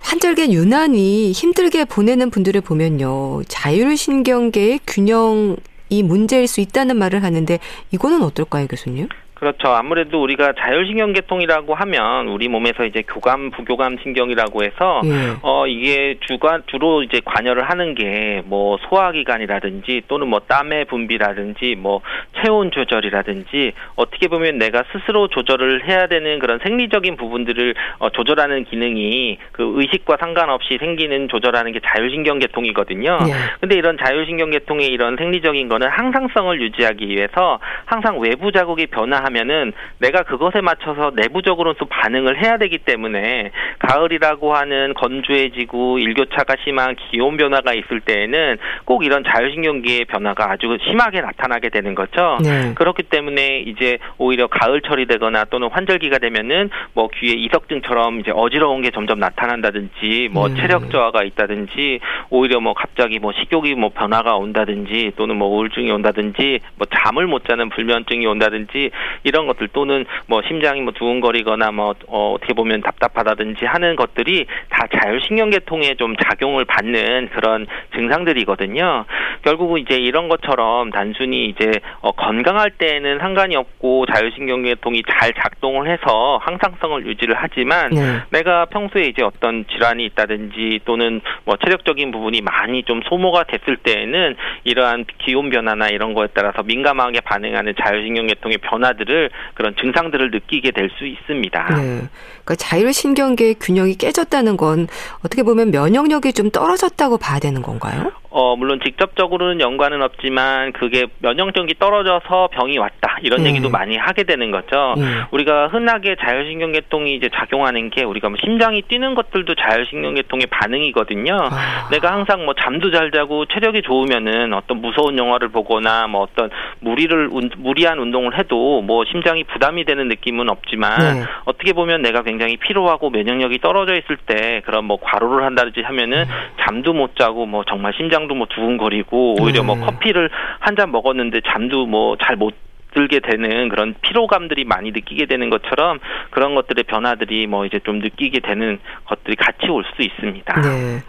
환절기 0.00 0.52
유난히 0.52 1.32
힘들게 1.32 1.84
보내는 1.84 2.30
분들을 2.30 2.60
보면요. 2.60 3.42
자율신경계의 3.48 4.80
균형이 4.86 6.02
문제일 6.02 6.46
수 6.46 6.60
있다는 6.60 6.96
말을 6.96 7.22
하는데 7.22 7.58
이거는 7.90 8.22
어떨까요, 8.22 8.66
교수님? 8.66 9.08
그렇죠. 9.38 9.68
아무래도 9.68 10.22
우리가 10.22 10.54
자율신경계통이라고 10.58 11.74
하면 11.74 12.28
우리 12.28 12.48
몸에서 12.48 12.84
이제 12.84 13.02
교감, 13.06 13.50
부교감 13.50 13.98
신경이라고 14.02 14.64
해서 14.64 15.00
예. 15.04 15.36
어 15.42 15.66
이게 15.66 16.18
주관 16.26 16.62
주로 16.66 17.02
이제 17.02 17.20
관여를 17.24 17.68
하는 17.68 17.94
게 17.94 18.38
뭐 18.46 18.78
소화기관이라든지 18.88 20.02
또는 20.08 20.28
뭐 20.28 20.40
땀의 20.40 20.86
분비라든지 20.86 21.76
뭐 21.76 22.00
체온 22.42 22.70
조절이라든지 22.70 23.72
어떻게 23.96 24.28
보면 24.28 24.58
내가 24.58 24.84
스스로 24.92 25.28
조절을 25.28 25.88
해야 25.88 26.06
되는 26.06 26.38
그런 26.38 26.58
생리적인 26.62 27.16
부분들을 27.16 27.74
어, 27.98 28.10
조절하는 28.10 28.64
기능이 28.64 29.38
그 29.52 29.72
의식과 29.76 30.16
상관없이 30.20 30.78
생기는 30.78 31.28
조절하는 31.28 31.72
게 31.72 31.80
자율신경계통이거든요. 31.84 33.18
예. 33.28 33.32
근데 33.60 33.76
이런 33.76 33.98
자율신경계통의 33.98 34.88
이런 34.88 35.16
생리적인 35.16 35.68
거는 35.68 35.88
항상성을 35.88 36.60
유지하기 36.60 37.08
위해서 37.08 37.58
항상 37.84 38.18
외부 38.18 38.52
자극이 38.52 38.86
변화 38.86 39.18
하 39.18 39.27
면은 39.30 39.72
내가 39.98 40.22
그것에 40.22 40.60
맞춰서 40.60 41.12
내부적으로 41.14 41.74
또 41.74 41.86
반응을 41.86 42.42
해야 42.42 42.58
되기 42.58 42.78
때문에 42.78 43.50
가을이라고 43.78 44.54
하는 44.54 44.94
건조해지고 44.94 45.98
일교차가 45.98 46.56
심한 46.64 46.96
기온 46.96 47.36
변화가 47.36 47.74
있을 47.74 48.00
때에는 48.00 48.58
꼭 48.84 49.04
이런 49.04 49.24
자율신경계의 49.24 50.06
변화가 50.06 50.50
아주 50.50 50.76
심하게 50.88 51.20
나타나게 51.20 51.68
되는 51.70 51.94
거죠. 51.94 52.38
네. 52.42 52.74
그렇기 52.74 53.04
때문에 53.04 53.60
이제 53.60 53.98
오히려 54.18 54.46
가을철이 54.46 55.06
되거나 55.06 55.44
또는 55.44 55.68
환절기가 55.70 56.18
되면은 56.18 56.70
뭐 56.94 57.08
귀에 57.08 57.32
이석증처럼 57.34 58.20
이제 58.20 58.32
어지러운 58.34 58.82
게 58.82 58.90
점점 58.90 59.18
나타난다든지 59.18 60.30
뭐 60.32 60.48
네. 60.48 60.60
체력 60.60 60.90
저하가 60.90 61.22
있다든지 61.22 62.00
오히려 62.30 62.60
뭐 62.60 62.74
갑자기 62.74 63.18
뭐 63.18 63.32
식욕이 63.32 63.74
뭐 63.74 63.90
변화가 63.90 64.36
온다든지 64.36 65.12
또는 65.16 65.36
뭐 65.36 65.48
우울증이 65.48 65.90
온다든지 65.90 66.60
뭐 66.76 66.86
잠을 66.90 67.26
못 67.26 67.44
자는 67.46 67.68
불면증이 67.68 68.26
온다든지 68.26 68.90
이런 69.24 69.46
것들 69.46 69.68
또는 69.68 70.04
뭐 70.26 70.42
심장이 70.46 70.80
뭐 70.80 70.92
두근거리거나 70.92 71.70
뭐 71.72 71.94
어, 72.06 72.32
어떻게 72.34 72.54
보면 72.54 72.82
답답하다든지 72.82 73.64
하는 73.64 73.96
것들이 73.96 74.46
다 74.70 74.86
자율신경계통에 75.00 75.94
좀 75.94 76.14
작용을 76.16 76.64
받는 76.64 77.30
그런 77.30 77.66
증상들이거든요. 77.94 79.04
결국은 79.42 79.80
이제 79.80 79.96
이런 79.96 80.28
것처럼 80.28 80.90
단순히 80.90 81.46
이제 81.46 81.72
어, 82.00 82.12
건강할 82.12 82.70
때에는 82.72 83.18
상관이 83.18 83.56
없고 83.56 84.06
자율신경계통이 84.06 85.02
잘 85.08 85.32
작동을 85.34 85.90
해서 85.90 86.38
항상성을 86.42 87.06
유지를 87.06 87.34
하지만 87.38 87.90
네. 87.90 88.20
내가 88.30 88.66
평소에 88.66 89.04
이제 89.06 89.22
어떤 89.22 89.64
질환이 89.66 90.04
있다든지 90.06 90.80
또는 90.84 91.20
뭐 91.44 91.56
체력적인 91.56 92.10
부분이 92.10 92.40
많이 92.42 92.82
좀 92.84 93.00
소모가 93.08 93.44
됐을 93.44 93.76
때에는 93.76 94.36
이러한 94.64 95.04
기온 95.18 95.50
변화나 95.50 95.88
이런 95.88 96.14
거에 96.14 96.28
따라서 96.34 96.62
민감하게 96.62 97.20
반응하는 97.22 97.74
자율신경계통의 97.82 98.58
변화들을 98.58 99.07
그런 99.54 99.74
증상들을 99.80 100.30
느끼게 100.30 100.70
될 100.72 100.88
수 100.98 101.06
있습니다. 101.06 101.74
네. 101.76 102.08
그러니까 102.44 102.54
자율신경계의 102.56 103.56
균형이 103.60 103.94
깨졌다는 103.96 104.56
건 104.56 104.88
어떻게 105.20 105.42
보면 105.42 105.70
면역력이 105.70 106.32
좀 106.32 106.50
떨어졌다고 106.50 107.18
봐야 107.18 107.38
되는 107.38 107.60
건가요? 107.62 108.10
어, 108.30 108.56
물론 108.56 108.80
직접적으로는 108.84 109.60
연관은 109.60 110.02
없지만 110.02 110.72
그게 110.72 111.06
면역력이 111.20 111.74
떨어져서 111.78 112.48
병이 112.52 112.78
왔다. 112.78 113.18
이런 113.22 113.42
네. 113.42 113.50
얘기도 113.50 113.70
많이 113.70 113.96
하게 113.96 114.24
되는 114.24 114.50
거죠. 114.50 114.94
네. 114.96 115.04
우리가 115.30 115.68
흔하게 115.68 116.16
자율신경계통이 116.20 117.14
이제 117.14 117.28
작용하는 117.34 117.90
게 117.90 118.04
우리가 118.04 118.28
뭐 118.28 118.38
심장이 118.44 118.82
뛰는 118.82 119.14
것들도 119.14 119.54
자율신경계통의 119.54 120.46
반응이거든요. 120.46 121.36
아. 121.50 121.88
내가 121.90 122.12
항상 122.12 122.44
뭐 122.44 122.54
잠도 122.54 122.90
잘 122.90 123.10
자고 123.10 123.46
체력이 123.46 123.82
좋으면은 123.82 124.52
어떤 124.52 124.80
무서운 124.80 125.18
영화를 125.18 125.48
보거나 125.48 126.06
뭐 126.06 126.22
어떤 126.22 126.50
무리를 126.80 127.30
무리한 127.56 127.98
운동을 127.98 128.38
해도 128.38 128.82
뭐 128.82 129.04
심장이 129.06 129.44
부담이 129.44 129.84
되는 129.84 130.08
느낌은 130.08 130.48
없지만 130.48 130.98
네. 130.98 131.24
어떻게 131.44 131.72
보면 131.72 132.02
내가 132.02 132.22
굉장히 132.22 132.56
피로하고 132.56 133.10
면역력이 133.10 133.58
떨어져 133.58 133.94
있을 133.94 134.16
때 134.26 134.62
그런 134.64 134.84
뭐 134.84 134.98
과로를 135.00 135.44
한다든지 135.44 135.80
하면은 135.80 136.22
음. 136.22 136.34
잠도 136.60 136.92
못 136.92 137.16
자고 137.16 137.46
뭐 137.46 137.64
정말 137.64 137.92
심장 137.96 138.17
심장도 138.18 138.34
뭐 138.34 138.46
두근거리고 138.50 139.36
오히려 139.40 139.62
뭐 139.62 139.76
네. 139.76 139.84
커피를 139.86 140.30
한 140.60 140.76
잔 140.76 140.90
먹었는데 140.92 141.40
잠도 141.46 141.86
뭐잘못 141.86 142.54
들게 142.94 143.18
되는 143.20 143.68
그런 143.68 143.94
피로감들이 144.00 144.64
많이 144.64 144.92
느끼게 144.92 145.26
되는 145.26 145.50
것처럼 145.50 145.98
그런 146.30 146.54
것들의 146.54 146.84
변화들이 146.84 147.46
뭐 147.48 147.66
이제 147.66 147.80
좀 147.84 147.98
느끼게 147.98 148.40
되는 148.40 148.78
것들이 149.06 149.34
같이 149.36 149.66
올 149.68 149.82
수 149.96 150.02
있습니다. 150.02 150.60
네. 150.60 151.02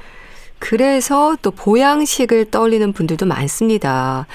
그래서 0.60 1.36
또 1.42 1.52
보양식을 1.52 2.50
떠올리는 2.52 2.92
분들도 2.94 3.26
많습니다. 3.28 4.26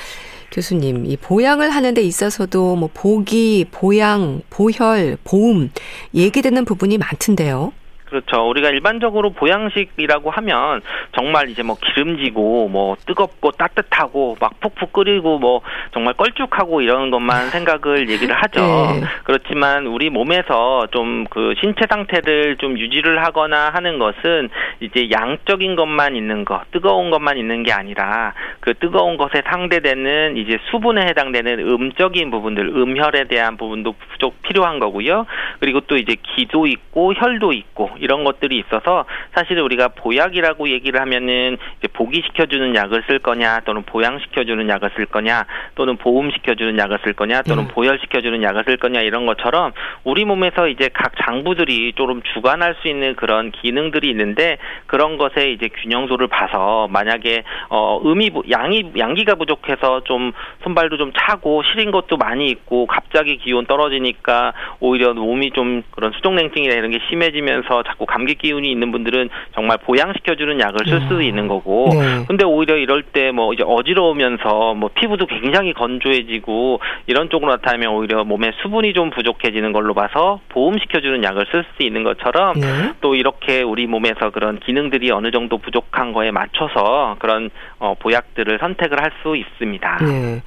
교수님, 0.52 1.04
이 1.06 1.16
보양을 1.16 1.70
하는 1.70 1.94
데 1.94 2.00
있어서도 2.02 2.76
뭐 2.76 2.88
보기, 2.94 3.66
보양, 3.72 4.40
보혈, 4.50 5.16
보음 5.24 5.70
얘기되는 6.14 6.64
부분이 6.64 6.98
많던데요. 6.98 7.72
그렇죠. 8.14 8.48
우리가 8.48 8.70
일반적으로 8.70 9.30
보양식이라고 9.30 10.30
하면 10.30 10.82
정말 11.16 11.48
이제 11.48 11.64
뭐 11.64 11.76
기름지고 11.80 12.68
뭐 12.68 12.96
뜨겁고 13.06 13.50
따뜻하고 13.50 14.36
막 14.40 14.60
푹푹 14.60 14.92
끓이고 14.92 15.40
뭐 15.40 15.62
정말 15.92 16.14
껄쭉하고 16.14 16.80
이런 16.80 17.10
것만 17.10 17.50
생각을 17.50 18.08
얘기를 18.14 18.34
하죠. 18.34 18.60
네. 18.60 19.02
그렇지만 19.24 19.86
우리 19.86 20.10
몸에서 20.10 20.86
좀 20.92 21.24
그 21.30 21.54
신체 21.60 21.86
상태를 21.90 22.56
좀 22.58 22.78
유지를 22.78 23.24
하거나 23.24 23.70
하는 23.70 23.98
것은 23.98 24.48
이제 24.80 25.08
양적인 25.10 25.74
것만 25.74 26.14
있는 26.14 26.44
것, 26.44 26.62
뜨거운 26.70 27.10
것만 27.10 27.38
있는 27.38 27.62
게 27.62 27.72
아니라 27.72 28.34
그 28.60 28.74
뜨거운 28.74 29.16
것에 29.16 29.42
상대되는 29.44 30.36
이제 30.36 30.58
수분에 30.70 31.06
해당되는 31.06 31.58
음적인 31.58 32.30
부분들, 32.30 32.68
음혈에 32.68 33.24
대한 33.24 33.56
부분도 33.56 33.94
부족 34.10 34.40
필요한 34.42 34.78
거고요. 34.78 35.26
그리고 35.60 35.80
또 35.80 35.96
이제 35.96 36.16
기도 36.36 36.66
있고 36.66 37.14
혈도 37.14 37.52
있고 37.52 37.90
이런 38.04 38.22
것들이 38.22 38.58
있어서 38.58 39.06
사실 39.34 39.58
우리가 39.58 39.88
보약이라고 39.88 40.68
얘기를 40.68 41.00
하면은 41.00 41.56
이제 41.78 41.88
보기시켜주는 41.88 42.74
약을 42.74 43.04
쓸 43.08 43.18
거냐 43.18 43.60
또는 43.64 43.82
보양시켜주는 43.84 44.68
약을 44.68 44.90
쓸 44.94 45.06
거냐 45.06 45.46
또는 45.74 45.96
보음시켜주는 45.96 46.78
약을 46.78 46.98
쓸 47.02 47.14
거냐 47.14 47.42
또는 47.42 47.64
음. 47.64 47.68
보혈시켜주는 47.68 48.42
약을 48.42 48.64
쓸 48.64 48.76
거냐 48.76 49.00
이런 49.00 49.26
것처럼 49.26 49.72
우리 50.04 50.24
몸에서 50.24 50.68
이제 50.68 50.90
각 50.92 51.12
장부들이 51.24 51.94
조금 51.96 52.22
주관할 52.34 52.76
수 52.82 52.88
있는 52.88 53.16
그런 53.16 53.50
기능들이 53.50 54.10
있는데 54.10 54.58
그런 54.86 55.16
것에 55.16 55.50
이제 55.50 55.68
균형도를 55.68 56.28
봐서 56.28 56.88
만약에 56.90 57.44
어 57.70 58.00
음이 58.04 58.30
양이 58.50 58.92
양기가 58.96 59.36
부족해서 59.36 60.04
좀 60.04 60.32
손발도 60.62 60.98
좀 60.98 61.12
차고 61.16 61.62
시린 61.62 61.90
것도 61.90 62.16
많이 62.18 62.48
있고 62.50 62.86
갑자기 62.86 63.38
기온 63.38 63.64
떨어지니까 63.66 64.52
오히려 64.80 65.14
몸이 65.14 65.52
좀 65.52 65.82
그런 65.92 66.12
수족냉증이나 66.12 66.74
이런 66.74 66.90
게 66.90 66.98
심해지면서 67.08 67.82
자꾸 67.94 68.06
감기 68.06 68.34
기운이 68.34 68.70
있는 68.70 68.90
분들은 68.92 69.30
정말 69.54 69.78
보양시켜주는 69.78 70.60
약을 70.60 70.80
쓸 70.86 71.00
수도 71.02 71.16
음. 71.16 71.22
있는 71.22 71.48
거고. 71.48 71.90
네. 71.92 72.24
근데 72.26 72.44
오히려 72.44 72.76
이럴 72.76 73.02
때 73.02 73.24
뭐 73.34 73.52
이제 73.52 73.64
어지러우면서 73.66 74.74
뭐 74.74 74.90
피부도 74.94 75.26
굉장히 75.26 75.72
건조해지고 75.72 76.80
이런 77.06 77.30
쪽으로 77.30 77.52
나타나면 77.52 77.88
오히려 77.94 78.24
몸에 78.24 78.52
수분이 78.62 78.92
좀 78.92 79.10
부족해지는 79.10 79.72
걸로 79.72 79.94
봐서 79.94 80.40
보험시켜주는 80.50 81.24
약을 81.24 81.46
쓸 81.50 81.64
수 81.76 81.82
있는 81.82 82.04
것처럼 82.04 82.60
네. 82.60 82.92
또 83.00 83.14
이렇게 83.14 83.62
우리 83.62 83.86
몸에서 83.86 84.30
그런 84.30 84.58
기능들이 84.60 85.10
어느 85.10 85.30
정도 85.30 85.58
부족한 85.58 86.12
거에 86.12 86.30
맞춰서 86.30 87.16
그런 87.18 87.50
어, 87.78 87.94
보약들을 87.98 88.58
선택을 88.60 89.00
할 89.00 89.14
수 89.22 89.36
있습니다. 89.36 89.98
네. 90.02 90.42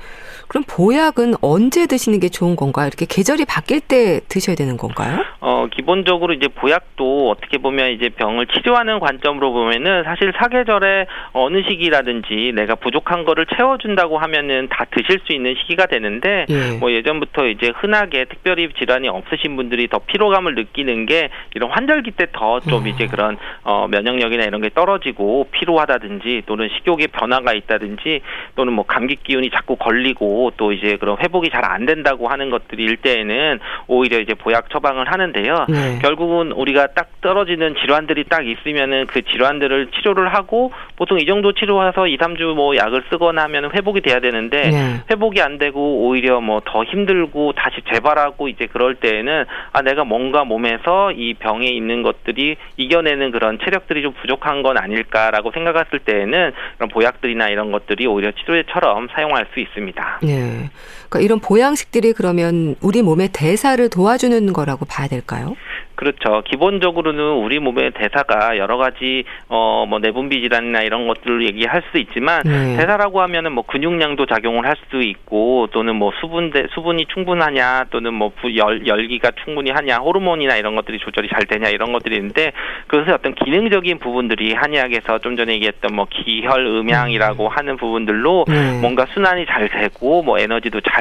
그럼 0.50 0.64
보약은 0.68 1.36
언제 1.42 1.88
드시는 1.88 2.20
게 2.20 2.28
좋은 2.30 2.56
건가요? 2.58 2.88
이렇게 2.88 3.06
계절이 3.08 3.46
바뀔 3.46 3.80
때 3.80 4.20
드셔야 4.28 4.56
되는 4.56 4.76
건가요? 4.78 5.24
어, 5.40 5.68
기본적으로 5.74 6.34
이제 6.34 6.48
보약도 6.50 7.30
어떻게 7.38 7.58
보면 7.58 7.92
이제 7.92 8.10
병을 8.10 8.48
치료하는 8.48 9.00
관점으로 9.00 9.54
보면은 9.54 10.04
사실 10.04 10.34
사계절에 10.38 11.06
어느 11.34 11.62
시기라든지 11.64 12.52
내가 12.56 12.76
부족한 12.76 13.24
거를 13.24 13.46
채워준다고 13.56 14.18
하면은 14.18 14.68
다 14.70 14.86
드실 14.90 15.20
수 15.26 15.34
있는 15.34 15.56
시기가 15.62 15.86
되는데 15.86 16.46
예. 16.50 16.78
뭐 16.80 16.92
예전부터 16.92 17.48
이제 17.48 17.72
흔하게 17.76 18.26
특별히 18.26 18.70
질환이 18.74 19.08
없으신 19.08 19.56
분들이 19.56 19.88
더 19.88 20.00
피로감을 20.00 20.56
느끼는 20.56 21.06
게 21.06 21.30
이런 21.54 21.70
환절기 21.70 22.12
때 22.12 22.28
더좀 22.32 22.86
음. 22.86 22.88
이제 22.88 23.08
그런 23.08 23.38
어, 23.64 23.88
면역력이나 23.88 24.44
이런 24.44 24.62
게 24.62 24.70
떨어지고 24.74 25.50
피로하다든지 25.52 26.44
또는 26.48 26.70
식욕의 26.78 27.08
변화가 27.08 27.54
있다든지 27.54 28.22
또는 28.56 28.74
뭐 28.74 28.86
감기 28.86 29.16
기운이 29.16 29.52
자꾸 29.52 29.76
걸리고 29.76 30.54
또 30.58 30.74
이제 30.74 30.98
그런 30.98 31.18
회복이 31.22 31.50
잘 31.52 31.68
안 31.68 31.86
된다고 31.86 32.28
하는 32.28 32.50
것들일 32.50 32.98
때에는 32.98 33.60
오히려 33.88 34.20
이제 34.20 34.34
보약 34.34 34.70
처방을 34.70 35.12
하는데요. 35.12 35.66
네. 35.70 36.00
결국은 36.02 36.52
우리가 36.52 36.88
딱 36.88 37.10
떨어지는 37.22 37.76
질환들이 37.82 38.26
딱 38.26 38.46
있으면은 38.46 39.08
그 39.08 39.24
질환들을 39.24 39.88
치료를 39.96 40.34
하고 40.34 40.72
보통 40.96 41.20
이 41.20 41.26
정도 41.26 41.54
치료해서 41.54 42.08
2, 42.08 42.18
3주 42.18 42.54
뭐 42.54 42.76
약을 42.76 43.04
쓰거나 43.10 43.44
하면 43.44 43.72
회복이 43.74 44.02
돼야 44.02 44.20
되는데 44.20 44.70
네. 44.70 45.02
회복이 45.10 45.42
안 45.42 45.58
되고 45.58 46.08
오히려 46.08 46.40
뭐 46.40 46.62
더 46.68 46.84
힘들고 46.84 47.54
다시 47.54 47.82
재발하고 47.92 48.50
이제 48.50 48.68
그럴 48.68 48.96
때에는 48.96 49.46
아 49.72 49.82
내가 49.82 50.04
뭔가 50.04 50.44
몸에서 50.44 51.12
이 51.12 51.34
병에 51.34 51.68
있는 51.68 52.04
것들이 52.04 52.58
이겨내는 52.76 53.32
그런 53.32 53.58
체력들이 53.64 54.02
좀 54.02 54.14
부족한 54.14 54.62
건 54.62 54.78
아닐까라고 54.78 55.52
생각했을 55.52 56.00
때에는 56.00 56.52
그런 56.78 56.90
보약들이나 56.90 57.48
이런 57.50 57.72
것들이 57.72 58.06
오히려 58.06 58.32
치료제처럼 58.32 59.08
사용할 59.14 59.48
수 59.54 59.60
있습니다. 59.60 60.20
네. 60.24 60.70
그러니까 61.10 61.20
이런 61.26 61.40
보양식들이 61.40 62.14
그러면 62.14 62.76
우리 62.82 63.02
몸의 63.02 63.30
대사를 63.34 63.88
도와주는 63.90 64.52
거라고 64.54 64.86
봐야 64.86 65.08
될까요? 65.08 65.56
그렇죠. 65.96 66.44
기본적으로는 66.46 67.20
우리 67.44 67.58
몸의 67.58 67.90
대사가 67.92 68.56
여러 68.58 68.78
가지 68.78 69.24
어 69.50 69.78
뭐 69.88 70.00
내분비 70.00 70.42
질환이나 70.42 70.82
이런 70.82 71.08
것들을 71.08 71.46
얘기할 71.48 71.82
수 71.92 71.98
있지만 71.98 72.42
네. 72.44 72.76
대사라고 72.78 73.22
하면은 73.22 73.54
뭐 73.54 73.64
근육량도 73.66 74.26
작용을 74.26 74.66
할수 74.68 75.02
있고 75.02 75.68
또는 75.72 75.96
뭐 75.96 76.12
수분 76.20 76.52
대 76.52 76.66
수분이 76.74 77.06
충분하냐 77.14 77.86
또는 77.90 78.14
뭐 78.14 78.32
열 78.56 78.86
열기가 78.86 79.32
충분히 79.44 79.72
하냐 79.72 79.98
호르몬이나 79.98 80.58
이런 80.58 80.76
것들이 80.76 81.00
조절이 81.00 81.30
잘 81.30 81.46
되냐 81.46 81.70
이런 81.70 81.94
것들이 81.94 82.16
있는데 82.18 82.52
그것의 82.88 83.14
어떤 83.14 83.34
기능적인 83.34 84.00
부분들이 84.00 84.54
한의학에서 84.54 85.20
좀 85.20 85.36
전에 85.38 85.54
얘기했던 85.54 85.96
뭐 85.96 86.06
기혈 86.10 86.66
음양이라고 86.66 87.46
음. 87.46 87.50
하는 87.50 87.78
부분들로 87.78 88.46
네. 88.48 88.80
뭔가 88.82 89.06
순환이 89.14 89.46
잘 89.46 89.70
되고 89.70 90.22
뭐 90.22 90.38
에너지도 90.38 90.82
잘 90.82 90.97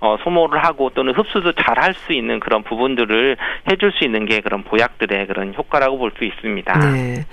어, 0.00 0.16
소모를 0.22 0.64
하고 0.64 0.90
또는 0.90 1.14
흡수도 1.14 1.52
잘 1.52 1.78
할 1.78 1.94
수 1.94 2.12
있는 2.12 2.40
그런 2.40 2.62
부분들을 2.64 3.36
해줄 3.70 3.92
수 3.92 4.04
있는 4.04 4.24
게 4.26 4.40
그런 4.40 4.62
보약들의 4.64 5.26
그런 5.26 5.54
효과라고 5.54 5.98
볼 5.98 6.10
수 6.18 6.24
있습니다. 6.24 6.78
네. 6.92 7.24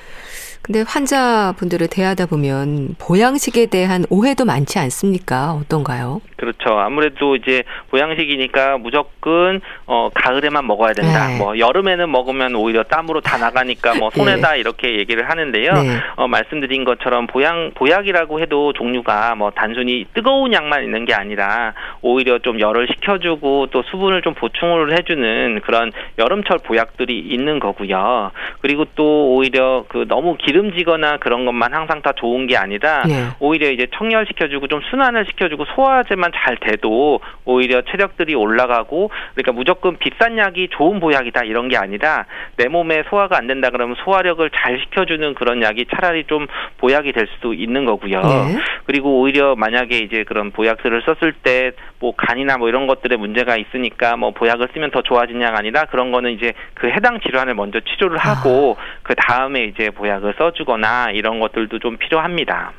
근데 0.65 0.83
환자분들을 0.87 1.87
대하다 1.91 2.25
보면 2.25 2.95
보양식에 2.97 3.67
대한 3.67 4.03
오해도 4.09 4.45
많지 4.45 4.79
않습니까? 4.79 5.53
어떤가요? 5.53 6.21
그렇죠. 6.37 6.79
아무래도 6.79 7.35
이제 7.35 7.63
보양식이니까 7.91 8.79
무조건 8.79 9.61
어 9.85 10.09
가을에만 10.13 10.65
먹어야 10.65 10.93
된다. 10.93 11.27
네. 11.27 11.37
뭐 11.37 11.59
여름에는 11.59 12.11
먹으면 12.11 12.55
오히려 12.55 12.81
땀으로 12.81 13.21
다 13.21 13.37
나가니까 13.37 13.93
뭐 13.95 14.09
네. 14.09 14.17
손해다 14.17 14.53
네. 14.53 14.59
이렇게 14.59 14.97
얘기를 14.97 15.29
하는데요. 15.29 15.73
네. 15.73 15.97
어 16.15 16.27
말씀드린 16.27 16.83
것처럼 16.83 17.27
보양 17.27 17.71
보약이라고 17.75 18.41
해도 18.41 18.73
종류가 18.73 19.35
뭐 19.35 19.51
단순히 19.51 20.05
뜨거운 20.15 20.51
약만 20.51 20.83
있는 20.83 21.05
게 21.05 21.13
아니라 21.13 21.73
오히려 22.01 22.39
좀 22.39 22.59
열을 22.59 22.87
식혀주고 22.87 23.67
또 23.67 23.83
수분을 23.83 24.23
좀 24.23 24.33
보충을 24.33 24.97
해주는 24.97 25.61
그런 25.63 25.91
여름철 26.17 26.59
보약들이 26.63 27.19
있는 27.19 27.59
거고요. 27.59 28.31
그리고 28.61 28.85
또 28.95 29.35
오히려 29.35 29.85
그 29.89 30.05
너무 30.07 30.37
기름지거나 30.55 31.17
그런 31.17 31.45
것만 31.45 31.73
항상 31.73 32.01
다 32.01 32.13
좋은 32.15 32.47
게 32.47 32.55
아니라 32.55 33.03
네. 33.05 33.27
오히려 33.39 33.69
이제 33.69 33.87
청열시켜주고 33.97 34.67
좀 34.67 34.79
순환을 34.89 35.25
시켜주고 35.25 35.65
소화제만 35.75 36.31
잘 36.33 36.57
돼도 36.57 37.19
오히려 37.43 37.81
체력들이 37.81 38.35
올라가고 38.35 39.11
그러니까 39.33 39.51
무조건 39.51 39.97
비싼 39.97 40.37
약이 40.37 40.69
좋은 40.71 40.99
보약이다 41.01 41.43
이런 41.43 41.67
게 41.67 41.77
아니라 41.77 42.25
내 42.55 42.69
몸에 42.69 43.03
소화가 43.09 43.37
안 43.37 43.47
된다 43.47 43.69
그러면 43.69 43.95
소화력을 44.03 44.49
잘 44.51 44.79
시켜주는 44.79 45.33
그런 45.33 45.61
약이 45.61 45.87
차라리 45.93 46.23
좀 46.25 46.47
보약이 46.77 47.11
될 47.11 47.27
수도 47.35 47.53
있는 47.53 47.83
거고요. 47.83 48.21
네. 48.21 48.57
그리고 48.85 49.19
오히려 49.19 49.55
만약에 49.55 49.97
이제 49.97 50.23
그런 50.23 50.51
보약들을 50.51 51.03
썼을 51.05 51.33
때 51.43 51.71
뭐 52.05 52.13
간이나 52.15 52.57
뭐 52.57 52.69
이런 52.69 52.85
것들에 52.85 53.15
문제가 53.15 53.55
있으니까 53.57 54.15
뭐 54.15 54.31
보약을 54.31 54.69
쓰면 54.73 54.91
더 54.91 55.01
좋아지냐가 55.01 55.57
아니라 55.57 55.85
그런 55.85 56.11
거는 56.11 56.31
이제 56.31 56.53
그 56.75 56.87
해당 56.87 57.19
질환을 57.19 57.55
먼저 57.55 57.79
치료를 57.79 58.17
하고 58.17 58.77
아. 58.77 58.99
그 59.01 59.15
다음에 59.15 59.63
이제 59.63 59.89
보약을 59.89 60.35
써주거나 60.45 61.11
이런 61.11 61.39
것들도 61.39 61.79
좀 61.79 61.97
필요합니다. 61.97 62.73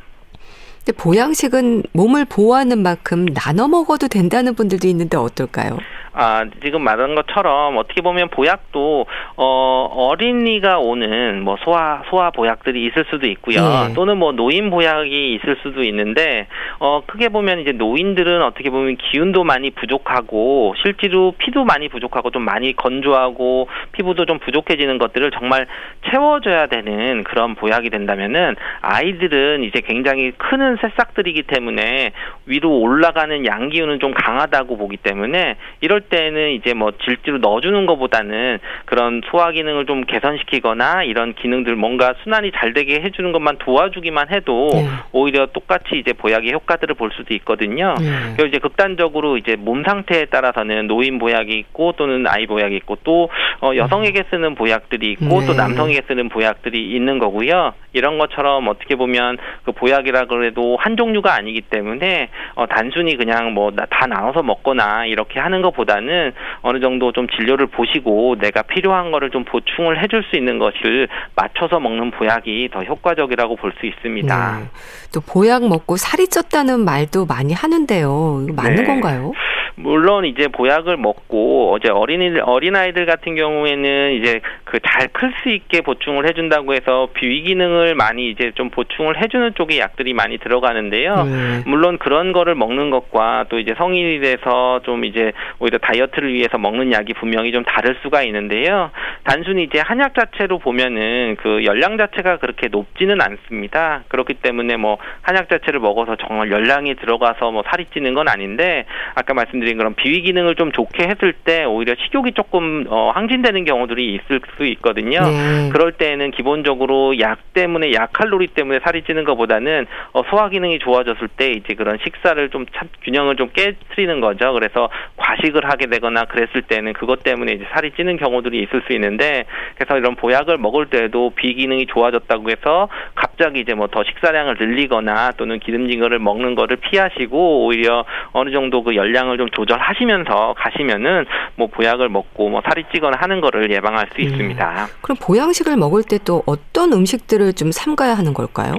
근데 0.85 0.93
보양식은 0.93 1.83
몸을 1.93 2.25
보호하는 2.27 2.79
만큼 2.79 3.27
나눠 3.27 3.67
먹어도 3.67 4.07
된다는 4.09 4.55
분들도 4.55 4.87
있는데 4.89 5.17
어떨까요? 5.17 5.79
아, 6.19 6.47
지금 6.65 6.83
말한 6.83 7.15
것처럼 7.15 7.77
어떻게 7.77 8.01
보면 8.01 8.31
보약도 8.31 9.05
어 9.37 9.89
어린이가 9.93 10.79
오는 10.79 11.43
뭐 11.43 11.59
소아 11.63 12.05
소아 12.09 12.31
보약들이 12.31 12.87
있을 12.87 13.05
수도 13.11 13.27
있고요. 13.27 13.89
네. 13.89 13.95
또는 13.95 14.17
뭐 14.17 14.33
노인 14.33 14.71
보약이 14.71 15.35
있을 15.35 15.59
수도 15.63 15.83
있는데 15.83 16.47
어 16.79 17.03
크게 17.07 17.29
보면 17.29 17.61
이제 17.61 17.73
노인들은 17.73 18.41
어떻게 18.43 18.71
보면 18.71 18.97
기운도 18.97 19.45
많이 19.45 19.71
부족하고 19.73 20.75
실제로 20.83 21.35
피도 21.37 21.65
많이 21.65 21.91
부족하고 21.91 22.31
좀 22.31 22.47
많이 22.47 22.75
건조하고 22.75 23.69
피부도 23.93 24.25
좀 24.25 24.39
부족해지는 24.39 24.97
것들을 24.97 25.31
정말 25.33 25.67
채워줘야 26.11 26.69
되는 26.69 27.25
그런 27.25 27.55
보약이 27.57 27.91
된다면은 27.91 28.57
아이들은 28.81 29.65
이제 29.65 29.83
굉장히 29.83 30.31
크는 30.31 30.79
새싹들이기 30.81 31.43
때문에 31.43 32.13
위로 32.47 32.79
올라가는 32.81 33.45
양기운은 33.45 34.01
좀 34.01 34.15
강하다고 34.15 34.79
보기 34.79 34.97
때문에 34.97 35.57
이럴 35.83 36.06
때는 36.09 36.53
이제 36.53 36.75
뭐 36.75 36.93
질주로 37.05 37.39
넣어주는 37.39 37.87
것보다는 37.87 38.59
그런 38.85 39.23
소화 39.31 39.53
기능을 39.53 39.87
좀 39.87 40.05
개선시키거나 40.05 41.05
이런 41.05 41.35
기능들 41.35 41.77
뭔가 41.77 42.15
순환이 42.23 42.53
잘 42.53 42.73
되게 42.73 43.01
해주는 43.01 43.33
것만 43.33 43.59
도와주기만 43.59 44.31
해도 44.31 44.71
네. 44.73 44.87
오히려 45.13 45.47
똑같이 45.47 45.99
이제 45.99 46.13
보약의 46.13 46.53
효과들을 46.53 46.95
볼 46.97 47.11
수도 47.17 47.35
있거든요. 47.35 47.95
네. 47.99 48.35
그리고 48.37 48.49
이제 48.49 48.59
극단적으로 48.59 49.37
이제 49.37 49.57
몸 49.57 49.85
상태에 49.85 50.27
따라서는 50.27 50.87
노인 50.87 51.19
보약이 51.19 51.53
있고 51.59 51.93
또는 51.93 52.27
아이 52.27 52.47
보약이 52.47 52.75
있고 52.77 52.99
또 53.05 53.29
어, 53.61 53.75
여성에게 53.75 54.25
쓰는 54.31 54.55
보약들이 54.55 55.13
있고 55.13 55.41
네. 55.41 55.47
또 55.47 55.55
남성에게 55.55 56.03
쓰는 56.09 56.29
보약들이 56.29 56.93
있는 56.95 57.19
거고요. 57.19 57.73
이런 57.93 58.19
것처럼 58.19 58.69
어떻게 58.69 58.95
보면 58.95 59.39
그 59.65 59.73
보약이라 59.73 60.27
그래도 60.27 60.77
한 60.77 60.97
종류가 60.97 61.35
아니기 61.35 61.63
때문에 61.63 62.29
어, 62.57 62.67
단순히 62.67 63.17
그냥 63.17 63.55
뭐 63.55 63.71
다 63.85 64.07
나눠서 64.07 64.43
먹거나 64.43 65.07
이렇게 65.07 65.41
하는 65.41 65.63
것보다 65.63 65.96
는 66.01 66.33
어느 66.63 66.81
정도 66.81 67.13
좀 67.13 67.27
진료를 67.29 67.67
보시고 67.69 68.37
내가 68.39 68.63
필요한 68.63 69.11
거를 69.13 69.31
좀 69.31 69.45
보충을 69.45 70.03
해줄 70.03 70.23
수 70.31 70.37
있는 70.37 70.59
것을 70.59 71.09
맞춰서 71.35 71.81
먹는 71.81 72.11
보약이 72.13 72.69
더 72.73 72.83
효과적이라고 72.83 73.57
볼 73.57 73.73
수 73.81 73.87
있습니다. 73.87 74.59
네. 74.61 74.67
또 75.13 75.21
보약 75.21 75.67
먹고 75.69 75.97
살이 75.97 76.27
쪘다는 76.27 76.81
말도 76.81 77.27
많이 77.27 77.53
하는데요. 77.53 78.47
맞는 78.55 78.75
네. 78.77 78.85
건가요? 78.85 79.33
물론 79.77 80.25
이제 80.25 80.49
보약을 80.49 80.97
먹고 80.97 81.73
어제 81.75 81.91
어린이 81.91 82.41
어린아이들 82.41 83.05
같은 83.05 83.35
경우에는 83.37 84.13
이제 84.15 84.41
그 84.65 84.79
잘 84.81 85.09
클 85.13 85.33
수 85.43 85.51
있게 85.51 85.81
보충을 85.83 86.27
해준다고 86.29 86.75
해서 86.75 87.09
비위 87.15 87.43
기능을 87.43 87.95
많이 87.95 88.31
이제 88.31 88.53
좀 88.55 88.71
보충을 88.71 89.21
해주는 89.23 89.55
쪽의 89.55 89.79
약들이 89.79 90.15
많이 90.15 90.39
들어가는데요. 90.39 91.25
네. 91.25 91.63
물론 91.67 91.99
그런 91.99 92.33
거를 92.33 92.55
먹는 92.55 92.91
것과 92.91 93.47
또 93.49 93.59
이제 93.59 93.75
성인이 93.77 94.21
돼서 94.21 94.81
좀 94.85 95.05
이제 95.05 95.33
오히려 95.59 95.79
다이어트를 95.79 96.33
위해서 96.33 96.59
먹는 96.59 96.93
약이 96.93 97.15
분명히 97.15 97.53
좀 97.53 97.65
다를 97.65 97.97
수가 98.03 98.23
있는데요. 98.23 98.91
단순히 99.25 99.65
이제 99.65 99.81
한약 99.81 100.15
자체로 100.15 100.59
보면은 100.59 101.37
그 101.41 101.65
열량 101.65 101.99
자체가 101.99 102.39
그렇게 102.39 102.69
높지는 102.69 103.21
않습니다. 103.21 104.05
그렇기 104.09 104.35
때문에 104.35 104.77
뭐 104.77 104.99
한약 105.23 105.49
자체를 105.49 105.81
먹어서 105.81 106.17
정말 106.17 106.51
열량이 106.51 106.95
들어가서 106.97 107.51
뭐 107.51 107.63
살이 107.71 107.87
찌는 107.93 108.15
건 108.15 108.29
아닌데 108.29 108.87
아까 109.15 109.35
말씀드린 109.35 109.66
말씀드린 109.67 109.77
그런 109.77 109.95
비위 109.95 110.23
기능을 110.23 110.55
좀 110.55 110.71
좋게 110.71 111.09
했을 111.09 111.33
때 111.33 111.65
오히려 111.65 111.95
식욕이 112.05 112.33
조금 112.33 112.87
어, 112.89 113.11
항진되는 113.15 113.65
경우들이 113.65 114.15
있을 114.15 114.41
수 114.57 114.65
있거든요. 114.67 115.21
네. 115.21 115.69
그럴 115.73 115.93
때는 115.93 116.31
기본적으로 116.31 117.19
약 117.19 117.53
때문에 117.53 117.93
약 117.93 118.13
칼로리 118.13 118.47
때문에 118.49 118.79
살이 118.85 119.03
찌는 119.03 119.25
것보다는 119.25 119.87
어, 120.13 120.23
소화 120.31 120.49
기능이 120.49 120.79
좋아졌을 120.79 121.29
때 121.29 121.51
이제 121.51 121.75
그런 121.75 121.99
식사를 122.03 122.49
좀 122.51 122.65
참, 122.77 122.89
균형을 123.03 123.37
좀 123.37 123.51
깨트리는 123.53 124.21
거죠. 124.21 124.53
그래서 124.53 124.89
과식을 125.17 125.65
하게 125.65 125.87
되거나 125.87 126.25
그랬을 126.25 126.63
때는 126.63 126.93
그것 126.93 127.23
때문에 127.23 127.53
이제 127.53 127.67
살이 127.73 127.91
찌는 127.91 128.17
경우들이 128.17 128.63
있을 128.63 128.83
수 128.87 128.93
있는데 128.93 129.45
그래서 129.77 129.99
이런 129.99 130.15
보약을 130.15 130.59
먹을 130.59 130.87
때도 130.87 131.31
비 131.35 131.55
기능이 131.55 131.87
좋아졌다고 131.87 132.51
해서 132.51 132.89
갑자기 133.15 133.61
이제 133.61 133.75
뭐 133.75 133.87
더 133.97 134.05
식사량을 134.05 134.57
늘리거나 134.59 135.33
또는 135.39 135.59
기름진 135.59 136.01
거를 136.01 136.19
먹는 136.19 136.55
거를 136.55 136.77
피하시고 136.77 137.65
오히려 137.65 138.05
어느 138.33 138.51
정도 138.51 138.83
그 138.83 138.95
열량을 138.95 139.39
좀 139.39 139.49
조절하시면서 139.57 140.55
가시면은 140.59 141.25
뭐 141.57 141.67
보약을 141.69 142.09
먹고 142.11 142.49
뭐 142.51 142.61
살이 142.69 142.85
찌거나 142.93 143.17
하는 143.21 143.41
거를 143.41 143.71
예방할 143.71 144.07
수 144.15 144.21
음. 144.21 144.25
있습니다. 144.27 144.87
그럼 145.01 145.17
보양식을 145.23 145.77
먹을 145.77 146.03
때 146.03 146.17
또 146.27 146.43
어떤 146.47 146.93
음식들을 146.93 147.53
좀 147.53 147.71
삼가야 147.71 148.15
하는 148.15 148.35
걸까요? 148.35 148.75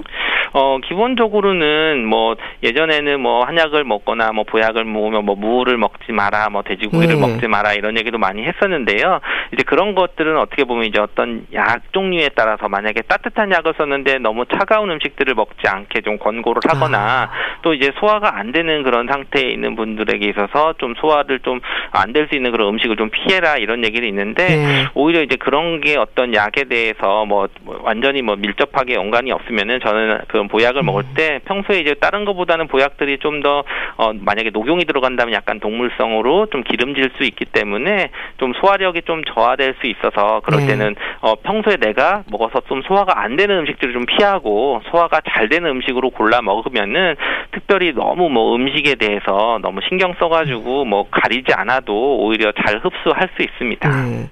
어 0.54 0.78
기본적으로는 0.84 2.06
뭐 2.06 2.36
예전에는 2.64 3.20
뭐 3.20 3.44
한약을 3.46 3.84
먹거나 3.84 4.32
뭐 4.32 4.44
보약을 4.44 4.84
먹으면 4.84 5.26
뭐 5.26 5.36
무를 5.36 5.78
먹지 5.78 6.12
마라, 6.12 6.50
뭐 6.50 6.64
돼지고기를 6.64 7.16
네. 7.16 7.22
먹지 7.22 7.48
마라 7.48 7.74
이런 7.74 7.98
얘기도 7.98 8.18
많이 8.18 8.44
했었는데요. 8.44 9.20
이제 9.54 9.64
그런 9.64 9.96
것들은 9.96 10.38
어떻게 10.38 10.64
보면 10.64 10.86
이제 10.86 11.00
어떤 11.00 11.46
약 11.54 11.92
종류에 11.94 12.30
따라서 12.36 12.68
만약에 12.70 13.02
따뜻한 13.04 13.52
약을 13.52 13.74
썼는데 13.78 14.20
너무 14.20 14.46
차가운 14.46 14.92
음식들을 14.92 15.34
먹지 15.36 15.68
않게 15.68 16.02
좀 16.02 16.18
권고를 16.18 16.62
하거나 16.68 16.98
아. 16.98 17.30
또 17.62 17.74
이제 17.74 17.92
소화가 18.00 18.38
안 18.38 18.52
되는 18.52 18.84
그런 18.84 19.08
상태에 19.08 19.50
있는 19.50 19.76
분들에게 19.76 20.26
있어서 20.30 20.74
좀 20.78 20.94
소화를 20.98 21.40
좀 21.40 21.60
안 21.92 22.14
될 22.14 22.28
수 22.28 22.36
있는 22.36 22.52
그런 22.52 22.70
음식을 22.70 22.96
좀 22.96 23.10
피해라 23.10 23.58
이런 23.58 23.84
얘기를 23.86 24.08
있는데 24.10 24.48
네. 24.48 24.86
오히려 24.94 25.22
이제 25.22 25.36
그런 25.36 25.82
게 25.82 25.98
어떤 25.98 26.34
약에 26.34 26.66
대해서 26.66 27.26
뭐, 27.26 27.48
뭐 27.62 27.80
완전히 27.84 28.22
뭐 28.22 28.36
밀접하게 28.36 28.96
연관이 28.96 29.32
없으면은 29.32 29.80
저는 29.80 30.20
그 30.28 30.38
그런 30.48 30.50
보약을 30.50 30.84
먹을 30.84 31.04
음. 31.04 31.14
때 31.16 31.40
평소에 31.46 31.80
이제 31.80 31.94
다른 31.94 32.26
것보다는 32.26 32.68
보약들이 32.68 33.20
좀 33.20 33.38
더 33.38 33.64
어, 33.98 34.14
만약에 34.14 34.50
녹용이 34.50 34.86
들어간다면 34.86 35.32
약간 35.36 35.60
동물성으로 35.60 36.48
좀 36.48 36.64
기름질 36.64 37.12
수 37.18 37.24
있기 37.24 37.46
때문에 37.46 38.10
좀 38.40 38.52
소화력이 38.54 39.04
좀 39.04 39.24
저하될 39.26 39.76
수 39.80 39.86
있어서 39.86 40.42
그럴 40.44 40.62
네. 40.62 40.68
때는 40.68 40.96
어, 41.22 41.36
평소에 41.36 41.76
내가 41.76 42.24
먹어서 42.32 42.62
좀 42.62 42.82
소화가 42.82 43.22
안 43.22 43.36
되는 43.36 43.60
음식들을 43.60 43.94
좀 43.94 44.08
피하고 44.08 44.82
소화가 44.90 45.22
잘 45.30 45.50
되는 45.50 45.70
음식으로 45.70 46.10
골라 46.10 46.42
먹으면은 46.42 47.16
특별히 47.52 47.94
너무 47.94 48.28
뭐 48.30 48.56
음식에 48.56 48.96
대해서 48.96 49.60
너무 49.62 49.82
신경 49.88 50.16
써가지고 50.20 50.86
뭐 50.86 51.08
가리지 51.12 51.54
않아도 51.54 52.18
오히려 52.18 52.52
잘 52.54 52.80
흡수할 52.80 53.30
수 53.38 53.44
있습니다. 53.44 53.88
네. 53.88 54.30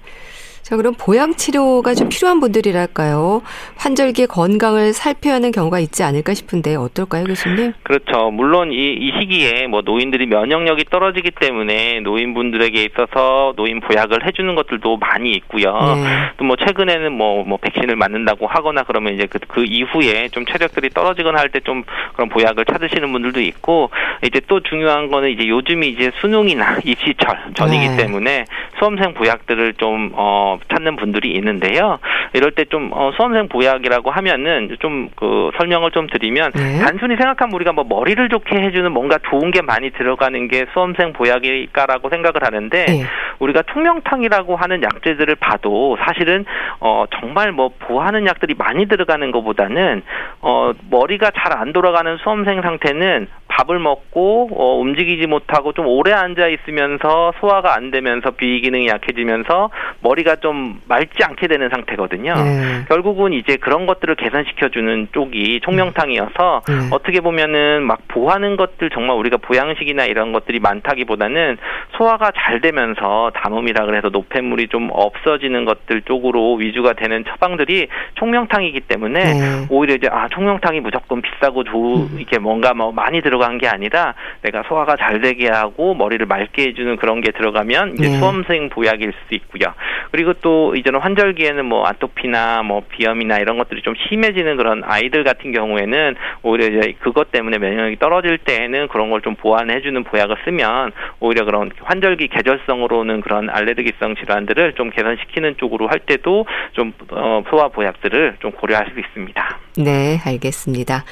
자, 0.66 0.76
그럼 0.76 0.94
보양 0.98 1.32
치료가 1.36 1.94
좀 1.94 2.08
필요한 2.08 2.40
분들이랄까요? 2.40 3.42
환절기 3.76 4.26
건강을 4.26 4.94
살펴야 4.94 5.34
하는 5.34 5.52
경우가 5.52 5.78
있지 5.78 6.02
않을까 6.02 6.34
싶은데 6.34 6.74
어떨까요, 6.74 7.22
교수님? 7.22 7.72
그렇죠. 7.84 8.32
물론 8.32 8.72
이, 8.72 8.94
이 8.94 9.12
시기에 9.20 9.68
뭐 9.68 9.82
노인들이 9.82 10.26
면역력이 10.26 10.86
떨어지기 10.90 11.30
때문에 11.38 12.00
노인분들에게 12.00 12.82
있어서 12.82 13.52
노인 13.54 13.78
보약을 13.78 14.26
해주는 14.26 14.52
것들도 14.56 14.96
많이 14.96 15.30
있고요. 15.34 15.72
네. 15.72 16.04
또뭐 16.38 16.56
최근에는 16.56 17.12
뭐, 17.12 17.44
뭐 17.44 17.58
백신을 17.58 17.94
맞는다고 17.94 18.48
하거나 18.48 18.82
그러면 18.82 19.14
이제 19.14 19.26
그, 19.30 19.38
그 19.46 19.64
이후에 19.64 20.30
좀 20.30 20.44
체력들이 20.46 20.90
떨어지거나 20.90 21.38
할 21.38 21.50
때 21.50 21.60
좀 21.60 21.84
그런 22.14 22.28
보약을 22.28 22.64
찾으시는 22.64 23.12
분들도 23.12 23.40
있고 23.40 23.90
이제 24.24 24.40
또 24.48 24.60
중요한 24.64 25.12
거는 25.12 25.30
이제 25.30 25.46
요즘이 25.46 25.90
이제 25.90 26.10
수능이나 26.20 26.78
입시철 26.84 27.52
전이기 27.54 27.88
네. 27.90 27.96
때문에 27.98 28.44
수험생 28.80 29.14
보약들을 29.14 29.74
좀 29.74 30.10
어, 30.14 30.55
찾는 30.68 30.96
분들이 30.96 31.32
있는데요. 31.32 31.98
이럴 32.34 32.50
때 32.52 32.66
좀 32.66 32.90
어, 32.92 33.12
수험생 33.16 33.48
보약이라고 33.48 34.10
하면은 34.10 34.76
좀 34.80 35.08
그 35.16 35.50
설명을 35.58 35.92
좀 35.92 36.08
드리면 36.08 36.52
네. 36.52 36.78
단순히 36.80 37.16
생각하면 37.16 37.54
우리가 37.54 37.72
뭐 37.72 37.84
머리를 37.88 38.28
좋게 38.28 38.56
해주는 38.56 38.90
뭔가 38.92 39.18
좋은 39.30 39.50
게 39.50 39.62
많이 39.62 39.90
들어가는 39.90 40.48
게 40.48 40.66
수험생 40.72 41.12
보약일까라고 41.12 42.10
생각을 42.10 42.42
하는데 42.42 42.84
네. 42.84 43.04
우리가 43.38 43.62
총명탕이라고 43.72 44.56
하는 44.56 44.82
약재들을 44.82 45.36
봐도 45.36 45.96
사실은 46.04 46.44
어 46.80 47.04
정말 47.20 47.52
뭐 47.52 47.70
보하는 47.78 48.26
약들이 48.26 48.54
많이 48.58 48.86
들어가는 48.86 49.30
것보다는 49.30 50.02
어 50.42 50.72
머리가 50.90 51.30
잘 51.30 51.56
안 51.56 51.72
돌아가는 51.72 52.16
수험생 52.18 52.60
상태는 52.60 53.28
밥을 53.48 53.78
먹고 53.78 54.50
어, 54.52 54.78
움직이지 54.80 55.26
못하고 55.26 55.72
좀 55.72 55.86
오래 55.86 56.12
앉아 56.12 56.48
있으면서 56.48 57.32
소화가 57.40 57.74
안 57.74 57.90
되면서 57.90 58.32
비위 58.32 58.60
기능이 58.60 58.88
약해지면서 58.88 59.70
머리가 60.00 60.36
좀 60.36 60.80
맑지 60.86 61.22
않게 61.22 61.46
되는 61.48 61.68
상태거든요. 61.68 62.34
네. 62.34 62.84
결국은 62.88 63.32
이제 63.32 63.56
그런 63.56 63.86
것들을 63.86 64.14
개선시켜 64.16 64.68
주는 64.68 65.08
쪽이 65.12 65.60
총명탕이어서 65.62 66.62
네. 66.68 66.74
어떻게 66.92 67.20
보면은 67.20 67.82
막 67.82 68.00
보하는 68.08 68.56
것들 68.56 68.90
정말 68.90 69.16
우리가 69.16 69.38
보양식이나 69.38 70.04
이런 70.04 70.32
것들이 70.32 70.58
많다기보다는 70.60 71.56
소화가 71.96 72.32
잘 72.36 72.60
되면서 72.60 73.30
담음이라 73.34 73.86
그래서 73.86 74.08
노폐물이 74.08 74.68
좀 74.68 74.90
없어지는 74.92 75.64
것들 75.64 76.02
쪽으로 76.02 76.54
위주가 76.54 76.92
되는 76.92 77.24
처방들이 77.24 77.88
총명탕이기 78.14 78.80
때문에 78.80 79.24
네. 79.24 79.66
오히려 79.70 79.94
이제 79.94 80.08
아 80.10 80.28
총명탕이 80.28 80.80
무조건 80.80 81.22
비싸고 81.22 81.64
좋 81.64 81.96
음. 81.96 82.16
이렇게 82.18 82.38
뭔가 82.38 82.74
뭐 82.74 82.92
많이 82.92 83.20
들어 83.22 83.35
들어간 83.36 83.58
게 83.58 83.68
아니라 83.68 84.14
내가 84.42 84.62
소화가 84.66 84.96
잘 84.96 85.20
되게 85.20 85.48
하고 85.48 85.94
머리를 85.94 86.24
맑게 86.24 86.68
해주는 86.68 86.96
그런 86.96 87.20
게 87.20 87.32
들어가면 87.32 87.94
이제 87.98 88.08
네. 88.08 88.18
수험생 88.18 88.70
보약일 88.70 89.12
수 89.12 89.34
있고요. 89.34 89.74
그리고 90.10 90.32
또 90.34 90.74
이제는 90.74 91.00
환절기에는 91.00 91.64
뭐 91.66 91.86
아토피나 91.86 92.62
뭐 92.62 92.82
비염이나 92.88 93.38
이런 93.38 93.58
것들이 93.58 93.82
좀 93.82 93.94
심해지는 94.08 94.56
그런 94.56 94.82
아이들 94.84 95.24
같은 95.24 95.52
경우에는 95.52 96.14
오히려 96.42 96.66
이제 96.66 96.94
그것 97.00 97.30
때문에 97.30 97.58
면역력이 97.58 97.96
떨어질 97.98 98.38
때에는 98.38 98.88
그런 98.88 99.10
걸 99.10 99.26
좀 99.26 99.34
보완해주는 99.34 100.04
보약을 100.04 100.36
쓰면 100.44 100.92
오히려 101.18 101.44
그런 101.44 101.72
환절기 101.82 102.28
계절성으로는 102.28 103.22
그런 103.22 103.50
알레르기성 103.50 104.14
질환들을 104.14 104.74
좀 104.74 104.90
개선시키는 104.90 105.56
쪽으로 105.56 105.88
할 105.88 105.98
때도 105.98 106.46
좀 106.72 106.92
어, 107.10 107.42
소화 107.50 107.66
보약들을 107.66 108.36
좀 108.38 108.52
고려할 108.52 108.86
수 108.94 109.00
있습니다. 109.00 109.58
네, 109.78 110.18
알겠습니다. 110.24 111.04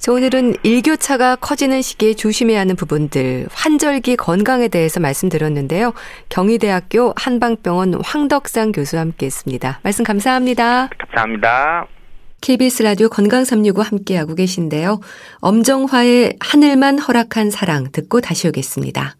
자, 0.00 0.12
오늘은 0.12 0.54
일교차가 0.62 1.36
커지는 1.36 1.82
시기에 1.82 2.14
조심해야 2.14 2.58
하는 2.58 2.74
부분들, 2.74 3.48
환절기 3.52 4.16
건강에 4.16 4.68
대해서 4.68 4.98
말씀드렸는데요. 4.98 5.92
경희대학교 6.30 7.12
한방병원 7.16 8.00
황덕상 8.02 8.72
교수와 8.72 9.02
함께 9.02 9.26
했습니다. 9.26 9.78
말씀 9.82 10.02
감사합니다. 10.02 10.88
감사합니다. 10.98 11.86
KBS 12.40 12.82
라디오 12.82 13.10
건강 13.10 13.44
365 13.44 13.82
함께하고 13.82 14.34
계신데요. 14.34 15.00
엄정화의 15.40 16.38
하늘만 16.40 16.98
허락한 16.98 17.50
사랑 17.50 17.92
듣고 17.92 18.22
다시 18.22 18.48
오겠습니다. 18.48 19.16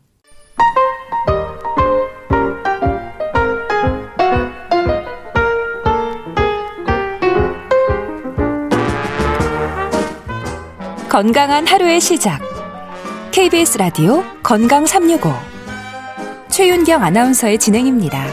건강한 11.20 11.66
하루의 11.66 12.00
시작. 12.00 12.40
KBS 13.30 13.76
라디오 13.76 14.24
건강 14.42 14.86
365. 14.86 15.30
최윤경 16.48 17.02
아나운서의 17.02 17.58
진행입니다. 17.58 18.26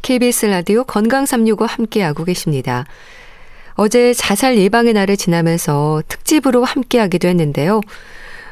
KBS 0.00 0.46
라디오 0.46 0.84
건강 0.84 1.26
365 1.26 1.66
함께하고 1.66 2.24
계십니다. 2.24 2.86
어제 3.74 4.14
자살 4.14 4.56
예방의 4.56 4.94
날을 4.94 5.18
지나면서 5.18 6.02
특집으로 6.08 6.64
함께하기도 6.64 7.28
했는데요. 7.28 7.82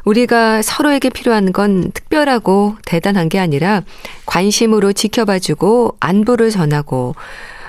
우리가 0.04 0.62
서로에게 0.62 1.10
필요한 1.10 1.52
건 1.52 1.90
특별하고 1.92 2.76
대단한 2.84 3.28
게 3.28 3.38
아니라 3.38 3.82
관심으로 4.26 4.92
지켜봐주고 4.92 5.96
안부를 6.00 6.50
전하고 6.50 7.14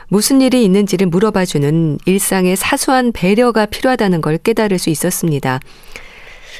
무슨 0.07 0.41
일이 0.41 0.65
있는지를 0.65 1.07
물어봐주는 1.07 1.99
일상의 2.05 2.55
사소한 2.55 3.11
배려가 3.11 3.65
필요하다는 3.65 4.21
걸 4.21 4.37
깨달을 4.37 4.77
수 4.77 4.89
있었습니다. 4.89 5.59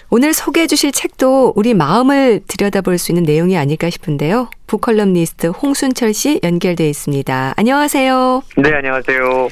오늘 0.09 0.33
소개해 0.33 0.67
주실 0.67 0.91
책도 0.91 1.53
우리 1.55 1.73
마음을 1.73 2.41
들여다볼 2.45 2.97
수 2.97 3.11
있는 3.11 3.23
내용이 3.23 3.57
아닐까 3.57 3.89
싶은데요. 3.89 4.49
북컬럼니스트 4.67 5.47
홍순철 5.47 6.13
씨 6.13 6.39
연결돼 6.43 6.89
있습니다. 6.89 7.53
안녕하세요. 7.55 8.43
네, 8.57 8.73
안녕하세요. 8.73 9.49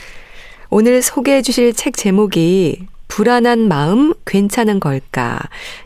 오늘 0.70 1.02
소개해 1.02 1.42
주실 1.42 1.74
책 1.74 1.96
제목이 1.96 2.88
불안한 3.20 3.68
마음 3.68 4.14
괜찮은 4.26 4.80
걸까? 4.80 5.40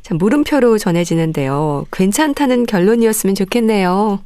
참 0.03 0.17
물음표로 0.19 0.77
전해지는데요. 0.77 1.86
괜찮다는 1.91 2.65
결론이었으면 2.67 3.33
좋겠네요. 3.33 4.19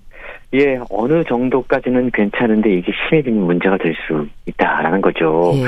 예, 0.55 0.79
어느 0.89 1.23
정도까지는 1.25 2.12
괜찮은데 2.12 2.73
이게 2.73 2.91
심해지면 3.10 3.45
문제가 3.45 3.77
될 3.77 3.93
수 4.07 4.27
있다라는 4.45 5.01
거죠. 5.01 5.53
예. 5.55 5.65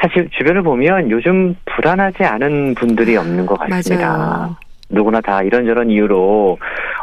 사실 0.00 0.28
주변을 0.30 0.62
보면 0.62 1.10
요즘 1.10 1.54
불안하지 1.66 2.24
않은 2.24 2.74
분들이 2.74 3.16
없는 3.16 3.46
것 3.46 3.58
같습니다. 3.58 4.06
맞아요. 4.08 4.56
누구나 4.88 5.20
다 5.20 5.42
이런저런 5.42 5.90
이유로 5.90 6.58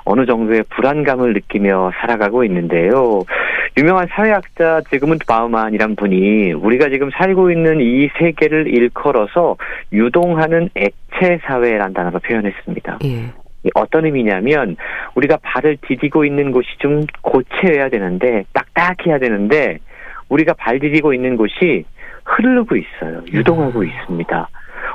어느 0.06 0.26
정도의 0.26 0.64
불안감을 0.70 1.34
느끼며 1.34 1.92
살아가고 2.00 2.44
있는데요. 2.46 3.24
유명한 3.78 4.08
사회학자 4.10 4.82
지금은 4.90 5.20
바우만이란 5.28 5.96
분이 5.96 6.54
우리가 6.54 6.90
지금 6.90 7.10
살고 7.12 7.52
있는 7.52 7.80
이 7.82 8.10
세계를 8.18 8.68
일컬어서 8.68 9.58
유동하는 9.94 10.70
액체 10.76 11.40
사회란 11.46 11.94
단어로 11.94 12.20
표현했습니다. 12.20 13.00
예. 13.06 13.26
어떤 13.76 14.06
의미냐면 14.06 14.78
우리가 15.16 15.38
발을 15.42 15.78
디디고 15.88 16.26
있는 16.26 16.52
곳이 16.52 16.68
좀 16.80 17.06
고체여야 17.22 17.90
되는데 17.90 18.46
딱딱해야 18.54 19.20
되는데 19.20 19.80
우리가 20.30 20.54
발 20.54 20.80
디디고 20.80 21.14
있는 21.14 21.36
곳이 21.36 21.86
흐르고 22.24 22.76
있어요. 22.76 23.24
유동하고 23.32 23.80
음. 23.80 23.88
있습니다. 23.88 24.48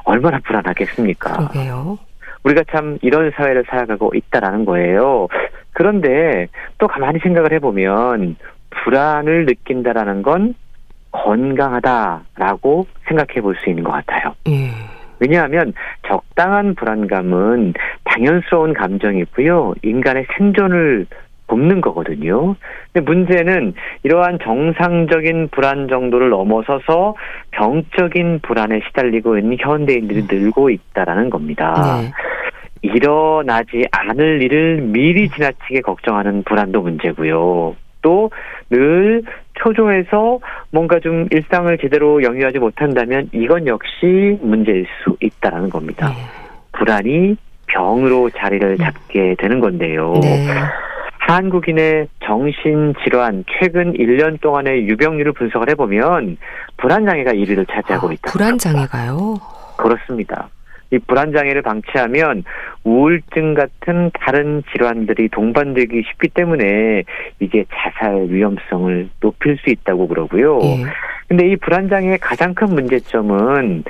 얼마나 0.04 0.38
불안하겠습니까? 0.38 1.48
그러게요. 1.48 1.98
우리가 2.44 2.62
참 2.70 2.98
이런 3.02 3.30
사회를 3.34 3.64
살아가고 3.68 4.12
있다라는 4.14 4.64
거예요. 4.64 5.28
그런데 5.72 6.46
또 6.78 6.86
가만히 6.86 7.18
생각을 7.18 7.52
해보면 7.52 8.36
불안을 8.82 9.46
느낀다라는 9.46 10.22
건 10.22 10.54
건강하다라고 11.12 12.86
생각해 13.06 13.40
볼 13.40 13.54
수 13.56 13.70
있는 13.70 13.84
것 13.84 13.92
같아요. 13.92 14.34
예. 14.48 14.70
왜냐하면 15.20 15.72
적당한 16.06 16.74
불안감은 16.74 17.74
당연스러운 18.04 18.74
감정이고요. 18.74 19.74
인간의 19.82 20.26
생존을 20.36 21.06
돕는 21.46 21.80
거거든요. 21.82 22.56
근데 22.92 23.04
문제는 23.04 23.74
이러한 24.02 24.38
정상적인 24.42 25.48
불안 25.52 25.88
정도를 25.88 26.30
넘어서서 26.30 27.14
병적인 27.52 28.40
불안에 28.42 28.80
시달리고 28.88 29.38
있는 29.38 29.56
현대인들이 29.60 30.22
음. 30.22 30.26
늘고 30.28 30.70
있다라는 30.70 31.30
겁니다. 31.30 32.00
네. 32.00 32.10
일어나지 32.82 33.84
않을 33.92 34.42
일을 34.42 34.80
미리 34.82 35.28
지나치게 35.28 35.80
걱정하는 35.82 36.42
불안도 36.42 36.82
문제고요. 36.82 37.76
또늘 38.04 39.22
초조해서 39.54 40.40
뭔가 40.70 41.00
좀 41.00 41.26
일상을 41.30 41.76
제대로 41.78 42.22
영위하지 42.22 42.58
못한다면 42.58 43.30
이건 43.32 43.66
역시 43.66 44.38
문제일 44.42 44.86
수 45.02 45.16
있다라는 45.20 45.70
겁니다. 45.70 46.08
네. 46.08 46.14
불안이 46.72 47.36
병으로 47.66 48.30
자리를 48.30 48.76
네. 48.76 48.84
잡게 48.84 49.34
되는 49.38 49.60
건데요. 49.60 50.14
네. 50.22 50.46
한국인의 51.20 52.08
정신질환 52.22 53.44
최근 53.58 53.94
1년 53.94 54.38
동안의 54.42 54.86
유병률을 54.86 55.32
분석을 55.32 55.70
해보면 55.70 56.36
불안장애가 56.76 57.32
1위를 57.32 57.66
차지하고 57.70 58.10
아, 58.10 58.12
있다. 58.12 58.30
불안장애가요? 58.30 59.36
그렇습니다. 59.78 60.50
이 60.94 60.98
불안 61.00 61.32
장애를 61.32 61.62
방치하면 61.62 62.44
우울증 62.84 63.54
같은 63.54 64.10
다른 64.14 64.62
질환들이 64.72 65.28
동반되기 65.28 66.02
쉽기 66.08 66.28
때문에 66.28 67.02
이게 67.40 67.64
자살 67.74 68.26
위험성을 68.28 69.08
높일 69.20 69.58
수 69.58 69.70
있다고 69.70 70.06
그러고요. 70.06 70.60
예. 70.62 70.84
근데 71.26 71.48
이 71.48 71.56
불안 71.56 71.88
장애의 71.88 72.18
가장 72.18 72.54
큰 72.54 72.68
문제점은 72.68 73.82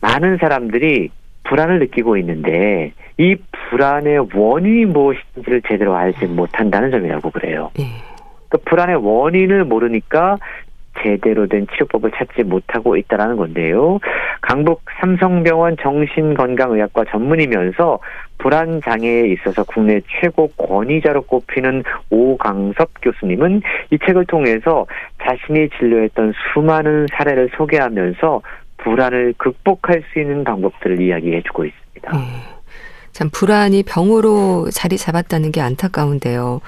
많은 0.00 0.36
사람들이 0.36 1.10
불안을 1.44 1.80
느끼고 1.80 2.16
있는데 2.18 2.92
이 3.18 3.36
불안의 3.70 4.28
원인이 4.34 4.86
무엇인지를 4.86 5.62
제대로 5.68 5.96
알지 5.96 6.26
못한다는 6.26 6.90
점이라고 6.92 7.30
그래요. 7.30 7.70
예. 7.80 7.84
그 8.48 8.58
불안의 8.58 8.96
원인을 8.96 9.64
모르니까 9.64 10.36
제대로 11.02 11.46
된 11.46 11.66
치료법을 11.72 12.12
찾지 12.12 12.44
못하고 12.44 12.96
있다라는 12.96 13.36
건데요. 13.36 13.98
강북 14.40 14.82
삼성병원 15.00 15.76
정신건강의학과 15.82 17.04
전문이면서 17.10 17.98
불안 18.38 18.80
장애에 18.82 19.28
있어서 19.28 19.64
국내 19.64 20.00
최고 20.20 20.48
권위자로 20.56 21.22
꼽히는 21.22 21.84
오강섭 22.10 22.90
교수님은 23.00 23.62
이 23.90 23.98
책을 24.04 24.26
통해서 24.26 24.86
자신이 25.22 25.68
진료했던 25.78 26.32
수많은 26.52 27.06
사례를 27.12 27.50
소개하면서 27.56 28.42
불안을 28.78 29.34
극복할 29.38 30.02
수 30.12 30.20
있는 30.20 30.44
방법들을 30.44 31.00
이야기해주고 31.00 31.64
있습니다. 31.64 32.12
네. 32.12 32.18
참 33.12 33.28
불안이 33.30 33.84
병으로 33.84 34.70
자리 34.72 34.96
잡았다는 34.96 35.52
게 35.52 35.60
안타까운데요. 35.60 36.60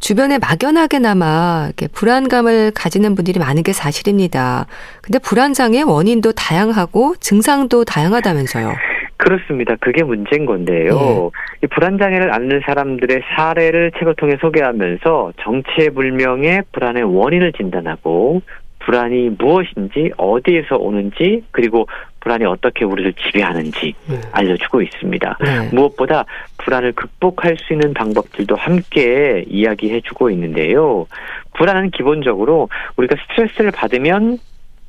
주변에 0.00 0.38
막연하게나마 0.38 1.66
이렇게 1.66 1.86
불안감을 1.86 2.72
가지는 2.74 3.14
분들이 3.14 3.38
많은 3.38 3.62
게 3.62 3.72
사실입니다. 3.72 4.66
근데 5.02 5.18
불안장애 5.18 5.82
원인도 5.82 6.32
다양하고 6.32 7.16
증상도 7.20 7.84
다양하다면서요. 7.84 8.72
그렇습니다. 9.18 9.76
그게 9.80 10.02
문제인 10.02 10.46
건데요. 10.46 10.94
네. 10.94 11.30
이 11.62 11.66
불안장애를 11.66 12.32
앓는 12.32 12.62
사람들의 12.64 13.20
사례를 13.36 13.92
책을 13.98 14.14
통해 14.16 14.36
소개하면서 14.40 15.34
정체불명의 15.44 16.62
불안의 16.72 17.02
원인을 17.02 17.52
진단하고 17.52 18.40
불안이 18.90 19.30
무엇인지 19.38 20.14
어디에서 20.16 20.74
오는지 20.76 21.44
그리고 21.52 21.86
불안이 22.18 22.44
어떻게 22.44 22.84
우리를 22.84 23.12
지배하는지 23.12 23.94
네. 24.08 24.20
알려주고 24.32 24.82
있습니다. 24.82 25.38
네. 25.40 25.70
무엇보다 25.72 26.24
불안을 26.58 26.92
극복할 26.94 27.56
수 27.56 27.72
있는 27.72 27.94
방법들도 27.94 28.56
함께 28.56 29.44
이야기해주고 29.46 30.30
있는데요. 30.30 31.06
불안은 31.54 31.92
기본적으로 31.92 32.68
우리가 32.96 33.14
스트레스를 33.28 33.70
받으면 33.70 34.38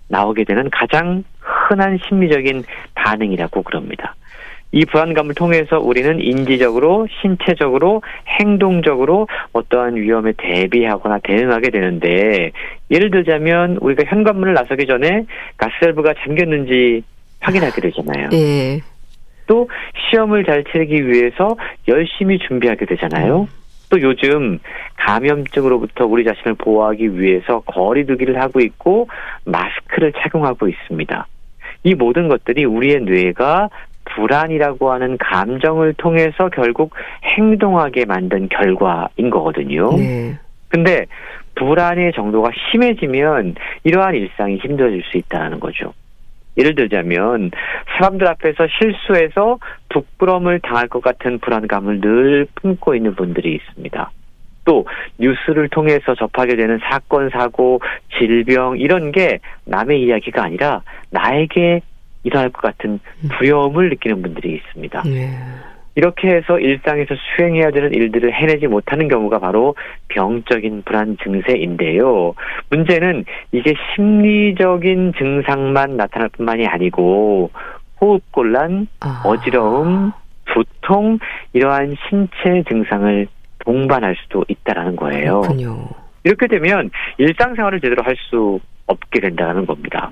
나오게 0.07 0.45
되는 0.45 0.71
가장 0.71 1.23
흔한 1.39 1.99
심리적인 2.07 2.63
반응이라고 2.95 3.61
그럽니다. 3.61 4.15
이 4.73 4.85
불안감을 4.85 5.35
통해서 5.35 5.79
우리는 5.79 6.19
인지적으로, 6.21 7.07
신체적으로, 7.21 8.01
행동적으로 8.39 9.27
어떠한 9.51 9.97
위험에 9.97 10.33
대비하거나 10.37 11.19
대응하게 11.23 11.71
되는데, 11.71 12.51
예를 12.89 13.11
들자면 13.11 13.77
우리가 13.81 14.03
현관문을 14.07 14.53
나서기 14.53 14.85
전에 14.87 15.25
가스밸브가 15.57 16.13
잠겼는지 16.23 17.03
확인하게 17.41 17.81
되잖아요. 17.81 18.29
예. 18.33 18.79
또 19.47 19.69
시험을 20.09 20.45
잘 20.45 20.63
치르기 20.63 21.07
위해서 21.07 21.57
열심히 21.89 22.39
준비하게 22.39 22.85
되잖아요. 22.85 23.49
또 23.89 24.01
요즘 24.01 24.59
감염증으로부터 24.95 26.05
우리 26.05 26.23
자신을 26.23 26.53
보호하기 26.53 27.19
위해서 27.19 27.59
거리두기를 27.65 28.39
하고 28.39 28.61
있고 28.61 29.09
마스크를 29.43 30.13
착용하고 30.13 30.69
있습니다. 30.69 31.27
이 31.83 31.95
모든 31.95 32.29
것들이 32.29 32.63
우리의 32.63 33.01
뇌가 33.01 33.69
불안이라고 34.15 34.91
하는 34.91 35.17
감정을 35.17 35.93
통해서 35.93 36.49
결국 36.49 36.93
행동하게 37.23 38.05
만든 38.05 38.49
결과인 38.49 39.29
거거든요. 39.29 39.91
네. 39.97 40.37
근데 40.69 41.05
불안의 41.55 42.13
정도가 42.13 42.51
심해지면 42.71 43.55
이러한 43.83 44.15
일상이 44.15 44.57
힘들어질 44.57 45.03
수 45.03 45.17
있다는 45.17 45.59
거죠. 45.59 45.93
예를 46.57 46.75
들자면 46.75 47.51
사람들 47.97 48.27
앞에서 48.27 48.67
실수해서 48.67 49.59
부끄러움을 49.89 50.59
당할 50.59 50.87
것 50.87 51.01
같은 51.01 51.39
불안감을 51.39 52.01
늘 52.01 52.47
품고 52.55 52.95
있는 52.95 53.15
분들이 53.15 53.55
있습니다. 53.55 54.11
또 54.65 54.85
뉴스를 55.17 55.69
통해서 55.69 56.13
접하게 56.15 56.55
되는 56.55 56.79
사건 56.89 57.29
사고 57.29 57.81
질병 58.17 58.77
이런 58.77 59.11
게 59.11 59.39
남의 59.65 60.03
이야기가 60.03 60.43
아니라 60.43 60.81
나에게 61.09 61.81
일어날 62.23 62.49
것 62.49 62.61
같은 62.61 62.99
음. 63.23 63.29
두려움을 63.37 63.89
느끼는 63.89 64.21
분들이 64.21 64.55
있습니다. 64.55 65.03
네. 65.03 65.29
이렇게 65.95 66.29
해서 66.29 66.57
일상에서 66.57 67.15
수행해야 67.15 67.71
되는 67.71 67.93
일들을 67.93 68.33
해내지 68.33 68.67
못하는 68.67 69.07
경우가 69.07 69.39
바로 69.39 69.75
병적인 70.07 70.83
불안 70.85 71.17
증세인데요. 71.21 72.33
문제는 72.69 73.25
이게 73.51 73.73
심리적인 73.95 75.13
증상만 75.17 75.97
나타날 75.97 76.29
뿐만이 76.29 76.65
아니고 76.65 77.51
호흡곤란, 77.99 78.87
아. 79.01 79.21
어지러움, 79.25 80.13
두통 80.45 81.19
이러한 81.53 81.95
신체 82.09 82.63
증상을 82.69 83.27
동반할 83.59 84.15
수도 84.23 84.43
있다라는 84.47 84.95
거예요. 84.95 85.41
그렇군요. 85.41 85.89
이렇게 86.23 86.47
되면 86.47 86.89
일상생활을 87.17 87.81
제대로 87.81 88.03
할 88.03 88.15
수 88.29 88.59
없게 88.91 89.19
된다는 89.19 89.65
겁니다. 89.65 90.11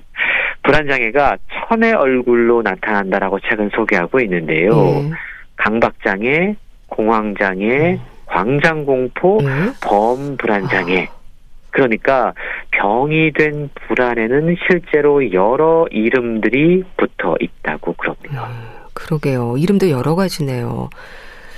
불안장애가 0.63 1.37
천의 1.69 1.93
얼굴로 1.93 2.61
나타난다라고 2.61 3.39
책은 3.39 3.69
소개하고 3.75 4.19
있는데요. 4.21 4.75
네. 4.75 5.11
강박장애, 5.55 6.55
공황장애, 6.87 7.67
네. 7.67 8.01
광장공포, 8.25 9.41
네. 9.41 9.47
범불안장애. 9.81 11.07
아. 11.09 11.19
그러니까 11.71 12.33
병이 12.71 13.31
된 13.33 13.69
불안에는 13.87 14.55
실제로 14.67 15.31
여러 15.31 15.85
이름들이 15.91 16.83
붙어 16.97 17.35
있다고 17.39 17.93
그럽니다. 17.93 18.47
네, 18.47 18.53
그러게요. 18.93 19.55
이름도 19.57 19.89
여러 19.89 20.15
가지네요. 20.15 20.89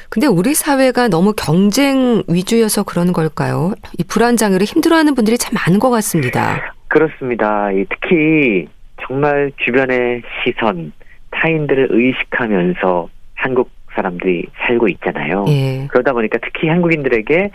근데 0.10 0.28
우리 0.28 0.54
사회가 0.54 1.08
너무 1.08 1.34
경쟁 1.34 2.24
위주여서 2.28 2.84
그런 2.84 3.14
걸까요? 3.14 3.74
이 3.98 4.04
불안 4.04 4.36
장애를 4.36 4.66
힘들어하는 4.66 5.16
분들이 5.16 5.38
참 5.38 5.54
많은 5.56 5.80
것 5.80 5.90
같습니다. 5.90 6.74
그렇습니다. 6.92 7.70
특히 7.90 8.68
정말 9.02 9.52
주변의 9.58 10.24
시선, 10.44 10.92
타인들을 11.32 11.88
의식하면서 11.90 13.10
한국 13.36 13.72
사람들이 13.96 14.48
살고 14.66 14.90
있잖아요. 14.90 15.46
예. 15.48 15.88
그러다 15.88 16.12
보니까 16.12 16.38
특히 16.44 16.68
한국인들에게 16.68 17.52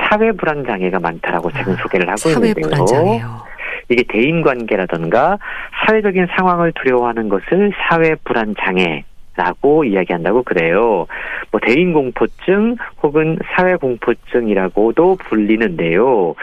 사회 0.00 0.32
불안 0.32 0.66
장애가 0.66 1.00
많다라고 1.00 1.50
최근 1.52 1.72
아, 1.72 1.76
소개를 1.76 2.08
하고 2.08 2.18
사회 2.18 2.48
있는데요. 2.48 2.68
불안 2.68 2.86
장애요. 2.86 3.42
이게 3.88 4.02
대인 4.08 4.42
관계라던가 4.42 5.38
사회적인 5.86 6.28
상황을 6.36 6.72
두려워하는 6.72 7.28
것을 7.28 7.72
사회 7.88 8.14
불안 8.24 8.54
장애 8.60 9.04
라고 9.36 9.84
이야기한다고 9.84 10.44
그래요. 10.44 11.06
뭐 11.50 11.60
대인 11.60 11.92
공포증 11.92 12.76
혹은 13.02 13.38
사회 13.54 13.74
공포증이라고도 13.76 15.16
불리는데요. 15.16 16.34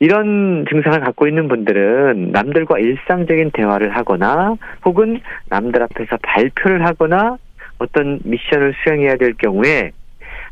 이런 0.00 0.66
증상을 0.68 1.00
갖고 1.00 1.26
있는 1.26 1.48
분들은 1.48 2.32
남들과 2.32 2.78
일상적인 2.78 3.52
대화를 3.52 3.96
하거나 3.96 4.56
혹은 4.84 5.20
남들 5.48 5.82
앞에서 5.82 6.18
발표를 6.22 6.84
하거나 6.84 7.38
어떤 7.78 8.20
미션을 8.24 8.74
수행해야 8.82 9.16
될 9.16 9.34
경우에 9.34 9.92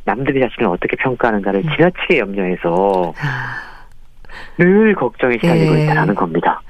남들이 0.04 0.40
자신을 0.40 0.68
어떻게 0.68 0.96
평가하는가를 0.96 1.60
음. 1.60 1.70
지나치게 1.76 2.18
염려해서 2.18 3.12
아. 3.18 3.72
늘 4.58 4.94
걱정에 4.94 5.34
시달리고 5.34 5.76
예. 5.76 5.84
있다는 5.84 6.14
겁니다. 6.14 6.60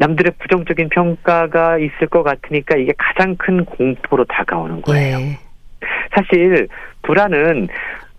남들의 0.00 0.32
부정적인 0.38 0.88
평가가 0.88 1.76
있을 1.78 2.08
것 2.08 2.22
같으니까 2.22 2.76
이게 2.76 2.92
가장 2.96 3.36
큰 3.36 3.66
공포로 3.66 4.24
다가오는 4.24 4.80
거예요. 4.80 5.18
예. 5.18 5.38
사실 6.14 6.68
불안은 7.02 7.68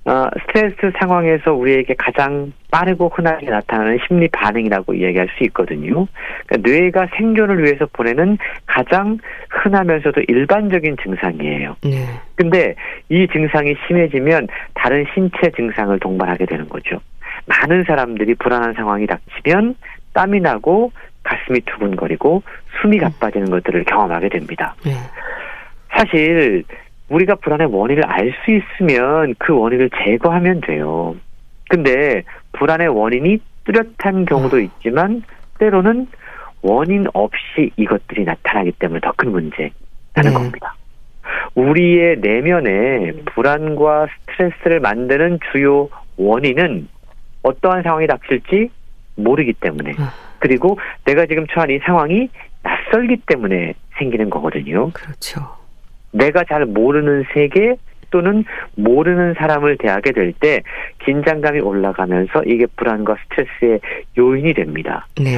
어, 0.05 0.29
스트레스 0.41 0.91
상황에서 0.99 1.53
우리에게 1.53 1.95
가장 1.95 2.53
빠르고 2.71 3.09
흔하게 3.09 3.49
나타나는 3.49 3.99
심리 4.07 4.27
반응이라고 4.29 4.93
이야기할 4.93 5.27
수 5.37 5.43
있거든요. 5.45 6.07
그러니까 6.45 6.69
뇌가 6.69 7.07
생존을 7.17 7.63
위해서 7.63 7.87
보내는 7.93 8.37
가장 8.65 9.17
흔하면서도 9.49 10.21
일반적인 10.27 10.97
증상이에요. 11.03 11.75
네. 11.83 12.05
근데 12.35 12.75
이 13.09 13.27
증상이 13.31 13.75
심해지면 13.87 14.47
다른 14.73 15.05
신체 15.13 15.51
증상을 15.55 15.99
동반하게 15.99 16.45
되는 16.45 16.67
거죠. 16.69 16.99
많은 17.45 17.83
사람들이 17.83 18.35
불안한 18.35 18.73
상황이 18.73 19.05
닥치면 19.05 19.75
땀이 20.13 20.39
나고 20.41 20.91
가슴이 21.23 21.61
두근거리고 21.61 22.43
숨이 22.81 22.97
음. 22.97 23.01
가빠지는 23.01 23.49
것들을 23.49 23.83
경험하게 23.85 24.29
됩니다. 24.29 24.75
네. 24.85 24.91
사실 25.89 26.63
우리가 27.09 27.35
불안의 27.35 27.67
원인을 27.67 28.05
알 28.05 28.33
수 28.45 28.51
있으면 28.51 29.35
그 29.37 29.53
원인을 29.55 29.89
제거하면 30.03 30.61
돼요. 30.61 31.15
근데 31.69 32.23
불안의 32.53 32.87
원인이 32.87 33.39
뚜렷한 33.65 34.25
경우도 34.25 34.57
아. 34.57 34.59
있지만 34.59 35.23
때로는 35.59 36.07
원인 36.61 37.05
없이 37.13 37.71
이것들이 37.75 38.23
나타나기 38.23 38.71
때문에 38.73 38.99
더 39.01 39.11
큰 39.15 39.31
문제라는 39.31 39.71
네. 40.15 40.31
겁니다. 40.31 40.75
우리의 41.55 42.17
내면에 42.19 43.11
불안과 43.25 44.07
스트레스를 44.25 44.79
만드는 44.79 45.39
주요 45.51 45.89
원인은 46.17 46.87
어떠한 47.43 47.83
상황이 47.83 48.07
닥칠지 48.07 48.69
모르기 49.15 49.53
때문에 49.53 49.93
아. 49.99 50.13
그리고 50.41 50.77
내가 51.05 51.25
지금 51.25 51.45
처한 51.47 51.69
이 51.69 51.79
상황이 51.79 52.29
낯설기 52.63 53.21
때문에 53.27 53.73
생기는 53.97 54.29
거거든요. 54.29 54.91
그렇죠. 54.91 55.41
내가 56.11 56.43
잘 56.43 56.65
모르는 56.65 57.25
세계 57.33 57.75
또는 58.09 58.43
모르는 58.75 59.35
사람을 59.35 59.77
대하게 59.77 60.11
될 60.11 60.33
때 60.33 60.61
긴장감이 61.05 61.59
올라가면서 61.61 62.43
이게 62.43 62.65
불안과 62.75 63.15
스트레스의 63.23 63.79
요인이 64.17 64.53
됩니다. 64.53 65.07
네. 65.21 65.37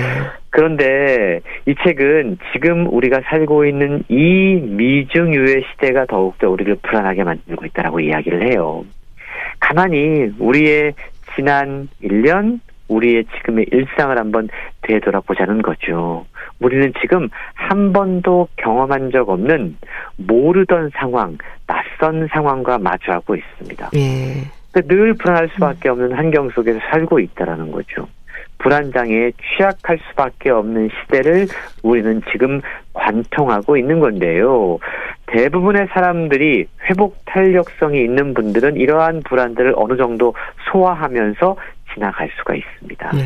그런데 0.50 1.42
이 1.66 1.76
책은 1.84 2.38
지금 2.54 2.88
우리가 2.88 3.22
살고 3.30 3.66
있는 3.66 4.04
이 4.08 4.62
미중유의 4.62 5.66
시대가 5.72 6.06
더욱더 6.06 6.50
우리를 6.50 6.76
불안하게 6.82 7.24
만들고 7.24 7.66
있다라고 7.66 8.00
이야기를 8.00 8.52
해요. 8.52 8.86
가만히 9.60 10.32
우리의 10.40 10.94
지난 11.36 11.90
1년, 12.02 12.60
우리의 12.94 13.26
지금의 13.38 13.66
일상을 13.72 14.18
한번 14.18 14.50
되돌아보자는 14.82 15.62
거죠. 15.62 16.26
우리는 16.60 16.94
지금 17.02 17.30
한 17.54 17.92
번도 17.94 18.48
경험한 18.58 19.12
적 19.12 19.30
없는 19.30 19.78
모르던 20.18 20.92
상황, 20.96 21.38
낯선 21.68 22.28
상황과 22.32 22.78
마주하고 22.78 23.36
있습니다. 23.36 23.90
예. 23.96 24.82
늘 24.88 25.14
불안할 25.14 25.50
수밖에 25.54 25.90
없는 25.90 26.14
환경 26.14 26.50
속에서 26.50 26.80
살고 26.90 27.20
있다라는 27.20 27.72
거죠. 27.72 28.08
불안장애에 28.60 29.34
취약할 29.42 30.00
수밖에 30.10 30.50
없는 30.50 30.90
시대를 30.90 31.48
우리는 31.84 32.22
지금 32.32 32.62
관통하고 32.94 33.78
있는 33.78 34.00
건데요. 34.00 34.80
대부분의 35.28 35.88
사람들이 35.92 36.68
회복 36.90 37.18
탄력성이 37.26 38.02
있는 38.02 38.34
분들은 38.34 38.78
이러한 38.78 39.22
불안들을 39.26 39.74
어느 39.76 39.98
정도 39.98 40.34
소화하면서 40.72 41.58
지나갈 41.94 42.30
수가 42.38 42.56
있습니다. 42.56 43.12
네. 43.12 43.24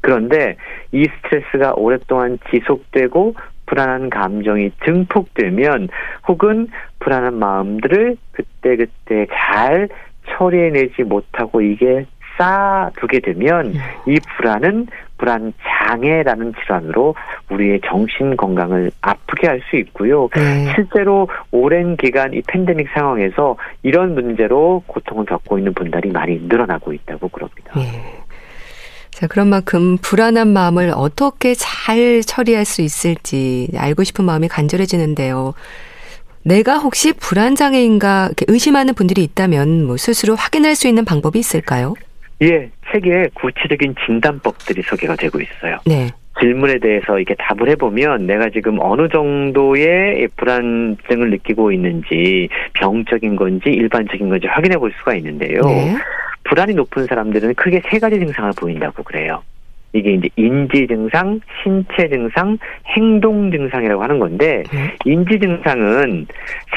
그런데 0.00 0.56
이 0.92 1.06
스트레스가 1.06 1.74
오랫동안 1.74 2.38
지속되고 2.50 3.34
불안한 3.66 4.10
감정이 4.10 4.70
증폭되면 4.84 5.88
혹은 6.26 6.68
불안한 7.00 7.38
마음들을 7.38 8.16
그때그때 8.32 9.26
잘 9.30 9.88
처리해내지 10.28 11.02
못하고 11.02 11.60
이게 11.60 12.06
쌓아두게 12.38 13.20
되면 13.20 13.72
네. 13.72 13.80
이 14.06 14.18
불안은 14.36 14.86
불안 15.18 15.52
장애라는 15.62 16.54
질환으로 16.60 17.14
우리의 17.50 17.80
정신 17.86 18.36
건강을 18.36 18.90
아프게 19.00 19.46
할 19.46 19.58
수 19.68 19.76
있고요. 19.76 20.28
네. 20.34 20.72
실제로 20.74 21.28
오랜 21.50 21.96
기간 21.96 22.32
이 22.32 22.42
팬데믹 22.46 22.88
상황에서 22.94 23.56
이런 23.82 24.14
문제로 24.14 24.82
고통을 24.86 25.26
겪고 25.26 25.58
있는 25.58 25.74
분들이 25.74 26.10
많이 26.10 26.38
늘어나고 26.40 26.92
있다고 26.92 27.28
그럽니다. 27.28 27.72
네. 27.76 28.24
자, 29.10 29.26
그런 29.26 29.48
만큼 29.48 29.98
불안한 29.98 30.48
마음을 30.48 30.92
어떻게 30.94 31.54
잘 31.54 32.20
처리할 32.22 32.64
수 32.64 32.82
있을지 32.82 33.68
알고 33.76 34.04
싶은 34.04 34.24
마음이 34.24 34.48
간절해지는데요. 34.48 35.54
내가 36.44 36.78
혹시 36.78 37.12
불안장애인가 37.12 38.30
의심하는 38.46 38.94
분들이 38.94 39.24
있다면 39.24 39.84
뭐 39.84 39.96
스스로 39.96 40.36
확인할 40.36 40.76
수 40.76 40.86
있는 40.86 41.04
방법이 41.04 41.38
있을까요? 41.38 41.94
예, 42.42 42.70
책에 42.92 43.28
구체적인 43.34 43.94
진단법들이 44.06 44.82
소개가 44.82 45.16
되고 45.16 45.40
있어요. 45.40 45.78
네. 45.86 46.08
질문에 46.40 46.78
대해서 46.78 47.18
이렇게 47.18 47.34
답을 47.34 47.68
해보면 47.70 48.26
내가 48.26 48.48
지금 48.50 48.78
어느 48.80 49.08
정도의 49.08 50.28
불안증을 50.36 51.30
느끼고 51.30 51.72
있는지 51.72 52.48
병적인 52.74 53.34
건지 53.34 53.70
일반적인 53.70 54.28
건지 54.28 54.46
확인해 54.46 54.76
볼 54.76 54.92
수가 54.98 55.14
있는데요. 55.16 55.62
네. 55.62 55.96
불안이 56.44 56.74
높은 56.74 57.06
사람들은 57.06 57.54
크게 57.54 57.82
세 57.90 57.98
가지 57.98 58.18
증상을 58.18 58.52
보인다고 58.56 59.02
그래요. 59.02 59.42
이게 59.92 60.12
이제 60.12 60.28
인지 60.36 60.86
증상, 60.86 61.40
신체 61.62 62.08
증상, 62.08 62.58
행동 62.86 63.50
증상이라고 63.50 64.02
하는 64.02 64.18
건데 64.18 64.62
네. 64.72 64.94
인지 65.04 65.40
증상은 65.40 66.26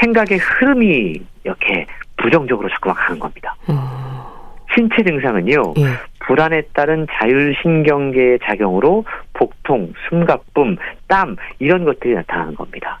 생각의 0.00 0.38
흐름이 0.38 1.20
이렇게 1.44 1.86
부정적으로 2.16 2.68
자꾸만 2.70 2.96
가는 2.96 3.18
겁니다. 3.18 3.54
어. 3.68 4.31
신체 4.74 5.02
증상은요. 5.02 5.74
예. 5.78 5.84
불안에 6.26 6.62
따른 6.72 7.06
자율신경계의 7.10 8.38
작용으로 8.44 9.04
복통, 9.34 9.92
숨가쁨, 10.08 10.76
땀 11.08 11.36
이런 11.58 11.84
것들이 11.84 12.14
나타나는 12.14 12.54
겁니다. 12.54 13.00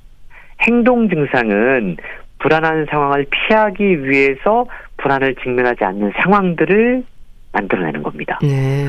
행동 0.60 1.08
증상은 1.08 1.96
불안한 2.38 2.86
상황을 2.90 3.26
피하기 3.30 4.04
위해서 4.04 4.66
불안을 4.96 5.36
직면하지 5.36 5.84
않는 5.84 6.12
상황들을 6.22 7.04
만들어내는 7.52 8.02
겁니다. 8.02 8.38
네. 8.42 8.88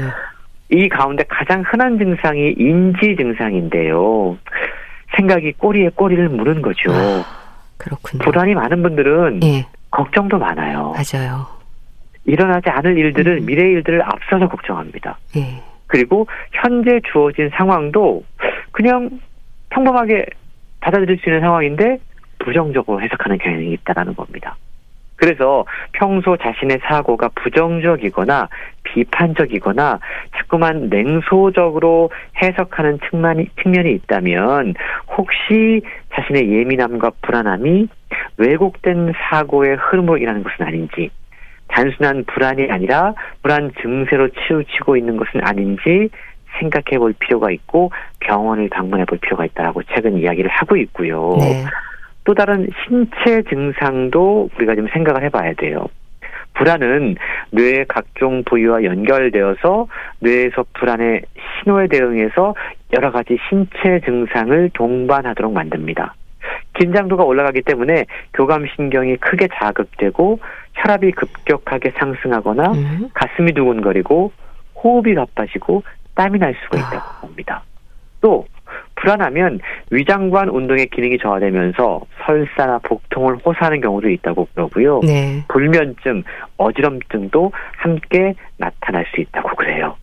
이 0.70 0.90
가운데 0.90 1.24
가장 1.28 1.64
흔한 1.66 1.98
증상이 2.00 2.56
인지 2.58 3.16
증상인데요. 3.16 4.38
생각이 5.16 5.54
꼬리에 5.54 5.90
꼬리를 5.90 6.30
무는 6.30 6.62
거죠. 6.64 6.92
아, 6.92 7.24
그렇군요. 7.78 8.24
불안이 8.24 8.56
많은 8.56 8.82
분들은 8.82 9.40
네. 9.42 9.68
걱정도 9.92 10.40
많아요. 10.40 10.94
맞아요. 10.94 11.46
일어나지 12.26 12.70
않을 12.70 12.98
일들을 12.98 13.42
음. 13.42 13.46
미래 13.46 13.70
일들을 13.72 14.02
앞서서 14.02 14.48
걱정합니다. 14.48 15.18
네. 15.36 15.62
그리고 15.88 16.28
현재 16.52 17.00
주어진 17.12 17.50
상황도 17.54 18.24
그냥 18.72 19.20
평범하게 19.70 20.26
받아들일 20.80 21.18
수 21.20 21.30
있는 21.30 21.42
상황인데 21.42 21.98
부정적으로 22.40 23.02
해석하는 23.02 23.38
경향이 23.38 23.72
있다라는 23.74 24.16
겁니다. 24.16 24.56
그래서 25.16 25.66
평소 25.94 26.36
자신의 26.36 26.80
사고가 26.84 27.30
부정적이거나 27.36 28.50
비판적이거나 28.84 30.00
자꾸만 30.36 30.90
냉소적으로 30.90 32.10
해석하는 32.42 33.00
측면이, 33.10 33.48
측면이 33.62 33.92
있다면 33.94 34.74
혹시 35.16 35.82
자신의 36.14 36.52
예민함과 36.52 37.12
불안함이 37.22 37.88
왜곡된 38.38 39.14
사고의 39.30 39.78
흐름으로 39.78 40.18
인하는 40.18 40.44
것은 40.44 40.66
아닌지 40.66 41.10
단순한 41.74 42.26
불안이 42.26 42.68
아니라 42.70 43.14
불안 43.42 43.72
증세로 43.82 44.30
치우치고 44.30 44.96
있는 44.96 45.18
것은 45.18 45.42
아닌지 45.44 46.10
생각해 46.60 47.00
볼 47.00 47.14
필요가 47.18 47.52
있고 47.52 47.92
병원을 48.20 48.70
방문해 48.70 49.06
볼 49.06 49.18
필요가 49.18 49.46
있다라고 49.46 49.82
최근 49.94 50.18
이야기를 50.18 50.50
하고 50.52 50.78
있고요. 50.78 51.36
네. 51.40 51.66
또 52.26 52.34
다른 52.34 52.68
신체 52.86 53.42
증상도 53.50 54.50
우리가 54.56 54.76
좀 54.76 54.88
생각을 54.94 55.24
해봐야 55.24 55.54
돼요. 55.54 55.88
불안은 56.54 57.16
뇌의 57.50 57.86
각종 57.88 58.44
부위와 58.44 58.84
연결되어서 58.84 59.88
뇌에서 60.20 60.66
불안의 60.74 61.24
신호에 61.64 61.88
대응해서 61.88 62.54
여러 62.94 63.12
가지 63.12 63.38
신체 63.50 64.00
증상을 64.06 64.70
동반하도록 64.74 65.52
만듭니다. 65.52 66.14
긴장도가 66.80 67.24
올라가기 67.24 67.62
때문에 67.62 68.06
교감신경이 68.34 69.18
크게 69.18 69.48
자극되고 69.54 70.40
혈압이 70.74 71.12
급격하게 71.12 71.92
상승하거나 71.92 72.72
음. 72.72 73.10
가슴이 73.14 73.54
두근거리고 73.54 74.32
호흡이 74.76 75.16
가빠지고 75.16 75.84
땀이 76.16 76.40
날 76.40 76.56
수가 76.64 76.78
있다고 76.78 76.98
아. 76.98 77.22
봅니다. 77.22 77.64
또 78.22 78.46
불안하면 78.96 79.60
위장관 79.92 80.50
운동의 80.50 80.88
기능이 80.88 81.18
저하되면서 81.18 82.02
설사나 82.26 82.80
복통을 82.80 83.38
호소하는 83.46 83.82
경우도 83.82 84.10
있다고 84.10 84.48
그러고요. 84.54 85.02
네. 85.04 85.44
불면증, 85.50 86.24
어지럼증도 86.58 87.52
함께 87.78 88.34
나타날 88.58 89.06
수 89.14 89.22
있다고 89.22 89.56
그래요. 89.56 89.96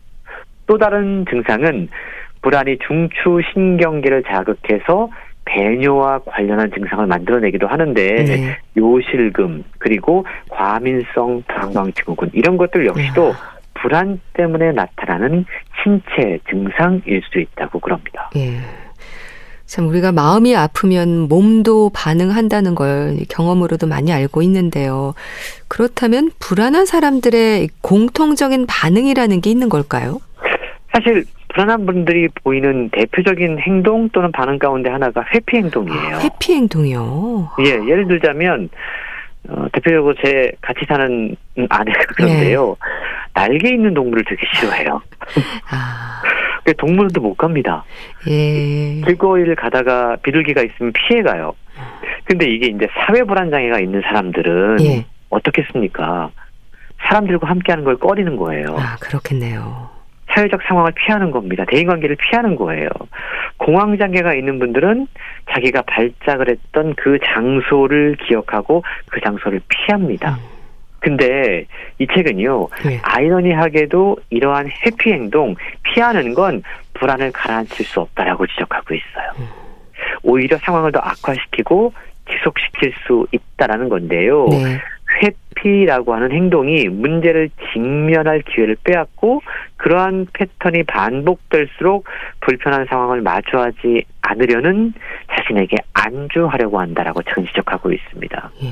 또 0.67 0.79
다른 0.79 1.25
증상은 1.29 1.89
불안이 2.43 2.79
중추 2.87 3.41
신경계를 3.53 4.23
자극해서 4.25 5.11
배뇨와 5.45 6.21
관련한 6.27 6.71
증상을 6.71 7.07
만들어내기도 7.07 7.67
하는데 7.67 8.25
네. 8.25 8.59
요실금 8.77 9.65
그리고 9.79 10.25
과민성 10.49 11.43
방광증후군 11.49 12.31
이런 12.35 12.57
것들 12.57 12.87
역시도 12.87 13.29
네. 13.29 13.33
불안 13.75 14.21
때문에 14.35 14.73
나타나는 14.73 15.45
신체 15.83 16.39
증상일 16.49 17.23
수 17.31 17.41
있다고 17.41 17.81
그럽니다. 17.81 18.31
예. 18.37 18.59
참 19.65 19.87
우리가 19.87 20.11
마음이 20.11 20.57
아프면 20.57 21.29
몸도 21.29 21.91
반응한다는 21.95 22.75
걸 22.75 23.17
경험으로도 23.29 23.87
많이 23.87 24.13
알고 24.13 24.43
있는데요. 24.43 25.15
그렇다면 25.69 26.33
불안한 26.41 26.87
사람들의 26.87 27.69
공통적인 27.81 28.67
반응이라는 28.67 29.41
게 29.41 29.51
있는 29.51 29.69
걸까요? 29.69 30.19
사실 30.93 31.25
불안한 31.53 31.87
분들이 31.87 32.29
보이는 32.43 32.91
대표적인 32.91 33.59
행동 33.59 34.09
또는 34.11 34.31
반응 34.33 34.59
가운데 34.59 34.89
하나가 34.91 35.25
회피 35.35 35.57
행동이에요. 35.59 36.17
아, 36.17 36.21
회피 36.21 36.55
행동이요? 36.55 37.51
예, 37.67 37.71
예를 37.71 38.07
들자면 38.07 38.69
어, 39.49 39.67
대표적으로 39.73 40.15
제 40.23 40.53
같이 40.61 40.81
사는 40.87 41.37
아내가 41.69 42.03
그런데요. 42.17 42.67
네. 42.69 42.75
날개 43.35 43.69
있는 43.71 43.95
동물을 43.95 44.25
되게 44.29 44.43
싫어해요. 44.55 45.01
아. 45.71 46.23
동물도 46.77 47.21
못 47.21 47.37
갑니다. 47.37 47.85
예. 48.29 49.01
길거리를 49.05 49.57
가다가 49.57 50.17
비둘기가 50.23 50.63
있으면 50.63 50.93
피해가요. 50.93 51.53
근데 52.25 52.47
이게 52.47 52.69
이제 52.69 52.87
사회 52.95 53.25
불안 53.25 53.51
장애가 53.51 53.81
있는 53.81 54.03
사람들은 54.03 54.77
예. 54.83 55.05
어떻겠습니까? 55.31 56.31
사람들과 57.09 57.49
함께하는 57.49 57.85
걸 57.85 57.97
꺼리는 57.97 58.37
거예요. 58.37 58.77
아 58.79 58.97
그렇겠네요. 59.01 59.90
사회적 60.35 60.61
상황을 60.67 60.93
피하는 60.93 61.31
겁니다. 61.31 61.65
대인관계를 61.69 62.17
피하는 62.17 62.57
거예요. 62.57 62.89
공황장애가 63.59 64.35
있는 64.35 64.59
분들은 64.59 65.07
자기가 65.53 65.83
발작을 65.83 66.49
했던 66.49 66.95
그 66.97 67.19
장소를 67.25 68.17
기억하고 68.27 68.83
그 69.11 69.21
장소를 69.21 69.61
피합니다. 69.69 70.33
음. 70.33 70.61
근데 71.01 71.65
이 71.99 72.07
책은요, 72.07 72.69
네. 72.85 73.01
아이러니하게도 73.03 74.19
이러한 74.29 74.69
해피 74.85 75.13
행동, 75.13 75.57
피하는 75.83 76.35
건 76.35 76.63
불안을 76.95 77.33
가라앉힐 77.33 77.87
수 77.87 78.01
없다라고 78.01 78.47
지적하고 78.47 78.95
있어요. 78.95 79.33
음. 79.39 79.49
오히려 80.23 80.59
상황을 80.59 80.93
더 80.93 81.01
악화시키고 81.01 81.93
지속시킬 82.31 82.93
수 83.07 83.27
있다라는 83.33 83.89
건데요. 83.89 84.47
네. 84.51 84.79
회피라고 85.23 86.15
하는 86.15 86.33
행동이 86.33 86.89
문제를 86.89 87.51
직면할 87.73 88.43
기회를 88.43 88.77
빼앗고 88.85 89.43
그러한 89.77 90.27
패턴이 90.33 90.85
반복될수록 90.85 92.05
불편한 92.41 92.87
상황을 92.87 93.21
마주하지 93.21 94.05
않으려는 94.23 94.93
자신에게 95.33 95.77
안주하려고 95.93 96.81
한다라고 96.81 97.23
전 97.23 97.45
지적하고 97.47 97.93
있습니다. 97.93 98.51
예. 98.63 98.69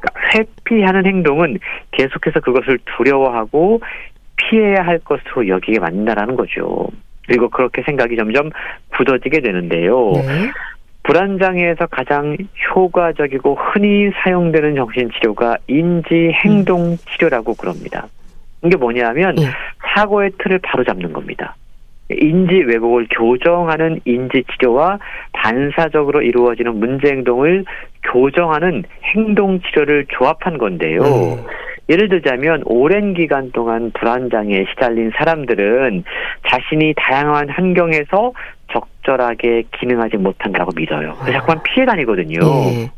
그러니까 0.00 0.38
회피하는 0.38 1.06
행동은 1.06 1.58
계속해서 1.90 2.40
그것을 2.40 2.78
두려워하고 2.96 3.80
피해야 4.36 4.82
할 4.82 4.98
것으로 5.00 5.48
여기게 5.48 5.78
만든다라는 5.80 6.36
거죠. 6.36 6.88
그리고 7.26 7.48
그렇게 7.48 7.82
생각이 7.82 8.16
점점 8.16 8.50
굳어지게 8.96 9.40
되는데요. 9.40 10.12
네. 10.14 10.50
불안 11.02 11.38
장애에서 11.38 11.86
가장 11.86 12.36
효과적이고 12.74 13.54
흔히 13.54 14.10
사용되는 14.22 14.74
정신 14.74 15.10
치료가 15.10 15.56
인지 15.66 16.30
행동 16.44 16.96
치료라고 16.96 17.54
그럽니다. 17.54 18.06
이게 18.64 18.76
뭐냐면 18.76 19.38
예. 19.38 19.46
사고의 19.94 20.32
틀을 20.38 20.60
바로 20.62 20.84
잡는 20.84 21.12
겁니다. 21.12 21.56
인지 22.10 22.54
왜곡을 22.54 23.06
교정하는 23.10 24.00
인지 24.04 24.44
치료와 24.52 24.98
반사적으로 25.32 26.22
이루어지는 26.22 26.78
문제 26.78 27.08
행동을 27.08 27.64
교정하는 28.02 28.84
행동 29.04 29.60
치료를 29.60 30.06
조합한 30.08 30.58
건데요. 30.58 31.00
음. 31.02 31.44
예를 31.88 32.08
들자면 32.08 32.62
오랜 32.66 33.14
기간 33.14 33.50
동안 33.50 33.90
불안 33.92 34.30
장애에 34.30 34.64
시달린 34.70 35.10
사람들은 35.16 36.04
자신이 36.48 36.94
다양한 36.96 37.48
환경에서 37.48 38.32
적절하게 38.72 39.64
기능하지 39.78 40.16
못한다고 40.16 40.72
믿어요. 40.74 41.16
그래서 41.20 41.38
자꾸만 41.38 41.62
피해 41.62 41.86
다니거든요. 41.86 42.38
네. 42.40 42.90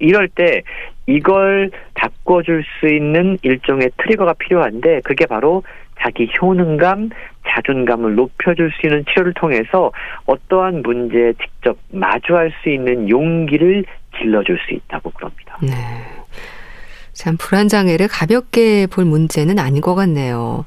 이럴 0.00 0.28
때 0.28 0.62
이걸 1.06 1.70
바꿔줄 1.94 2.64
수 2.80 2.92
있는 2.92 3.38
일종의 3.42 3.90
트리거가 3.98 4.34
필요한데 4.34 5.02
그게 5.04 5.26
바로 5.26 5.62
자기 6.00 6.28
효능감, 6.40 7.10
자존감을 7.48 8.16
높여줄 8.16 8.70
수 8.72 8.86
있는 8.86 9.04
치료를 9.06 9.32
통해서 9.34 9.92
어떠한 10.26 10.82
문제에 10.82 11.32
직접 11.34 11.78
마주할 11.90 12.52
수 12.62 12.68
있는 12.68 13.08
용기를 13.08 13.84
길러줄 14.18 14.58
수 14.66 14.74
있다고 14.74 15.10
그럽니다. 15.10 15.58
네. 15.62 15.70
참 17.16 17.36
불안장애를 17.38 18.08
가볍게 18.08 18.86
볼 18.86 19.06
문제는 19.06 19.58
아닌 19.58 19.80
것 19.80 19.94
같네요. 19.94 20.66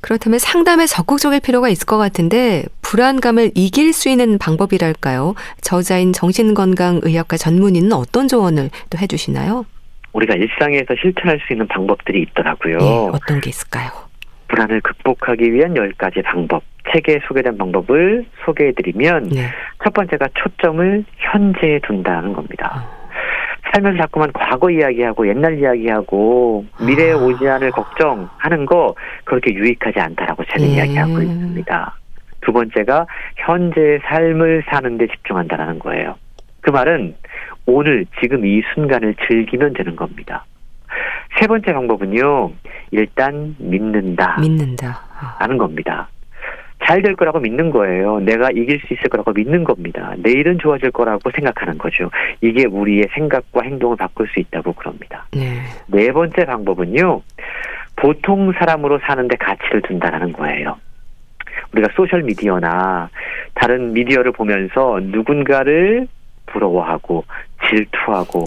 그렇다면 0.00 0.38
상담에 0.38 0.86
적극적일 0.86 1.40
필요가 1.40 1.68
있을 1.68 1.84
것 1.84 1.98
같은데 1.98 2.64
불안감을 2.80 3.50
이길 3.54 3.92
수 3.92 4.08
있는 4.08 4.38
방법이랄까요? 4.38 5.34
저자인 5.60 6.12
정신건강의학과 6.12 7.36
전문의는 7.36 7.92
어떤 7.92 8.28
조언을 8.28 8.70
또 8.88 8.98
해주시나요? 8.98 9.66
우리가 10.12 10.34
일상에서 10.34 10.94
실천할 11.00 11.40
수 11.46 11.52
있는 11.52 11.66
방법들이 11.66 12.22
있더라고요. 12.22 12.78
예, 12.80 13.10
어떤 13.12 13.40
게 13.40 13.50
있을까요? 13.50 13.90
불안을 14.48 14.80
극복하기 14.80 15.52
위한 15.52 15.74
10가지 15.74 16.22
방법. 16.24 16.62
책에 16.92 17.20
소개된 17.28 17.58
방법을 17.58 18.24
소개해드리면 18.44 19.28
네. 19.28 19.46
첫 19.84 19.92
번째가 19.92 20.28
초점을 20.34 21.04
현재에 21.18 21.78
둔다는 21.86 22.32
겁니다. 22.32 22.84
어. 22.84 22.99
살면서 23.72 23.98
자꾸만 23.98 24.32
과거 24.32 24.70
이야기하고 24.70 25.28
옛날 25.28 25.58
이야기하고 25.58 26.64
미래에 26.80 27.12
아. 27.12 27.16
오지 27.16 27.48
않을 27.48 27.70
걱정하는 27.70 28.66
거 28.66 28.94
그렇게 29.24 29.52
유익하지 29.54 29.98
않다라고 30.00 30.44
저는 30.44 30.68
예. 30.68 30.74
이야기하고 30.74 31.20
있습니다. 31.20 31.96
두 32.40 32.52
번째가 32.52 33.06
현재의 33.36 34.00
삶을 34.04 34.64
사는데 34.68 35.06
집중한다라는 35.08 35.78
거예요. 35.78 36.16
그 36.62 36.70
말은 36.70 37.14
오늘 37.66 38.06
지금 38.20 38.44
이 38.44 38.62
순간을 38.74 39.14
즐기면 39.26 39.74
되는 39.74 39.96
겁니다. 39.96 40.44
세 41.38 41.46
번째 41.46 41.72
방법은요. 41.72 42.50
일단 42.90 43.54
믿는다. 43.58 44.40
믿는다. 44.40 45.00
라는 45.38 45.58
겁니다. 45.58 46.08
잘 46.84 47.02
될 47.02 47.14
거라고 47.14 47.38
믿는 47.40 47.70
거예요. 47.70 48.20
내가 48.20 48.50
이길 48.50 48.80
수 48.80 48.94
있을 48.94 49.08
거라고 49.08 49.32
믿는 49.32 49.64
겁니다. 49.64 50.14
내일은 50.18 50.58
좋아질 50.58 50.90
거라고 50.90 51.30
생각하는 51.30 51.78
거죠. 51.78 52.10
이게 52.40 52.66
우리의 52.66 53.08
생각과 53.14 53.62
행동을 53.62 53.96
바꿀 53.96 54.28
수 54.28 54.40
있다고 54.40 54.72
그럽니다. 54.72 55.26
네, 55.32 55.60
네 55.86 56.10
번째 56.12 56.44
방법은요. 56.44 57.22
보통 57.96 58.52
사람으로 58.52 58.98
사는데 59.06 59.36
가치를 59.36 59.82
둔다라는 59.82 60.32
거예요. 60.32 60.76
우리가 61.72 61.88
소셜 61.94 62.22
미디어나 62.22 63.08
다른 63.54 63.92
미디어를 63.92 64.32
보면서 64.32 64.98
누군가를 65.02 66.08
부러워하고 66.46 67.24
질투하고 67.68 68.44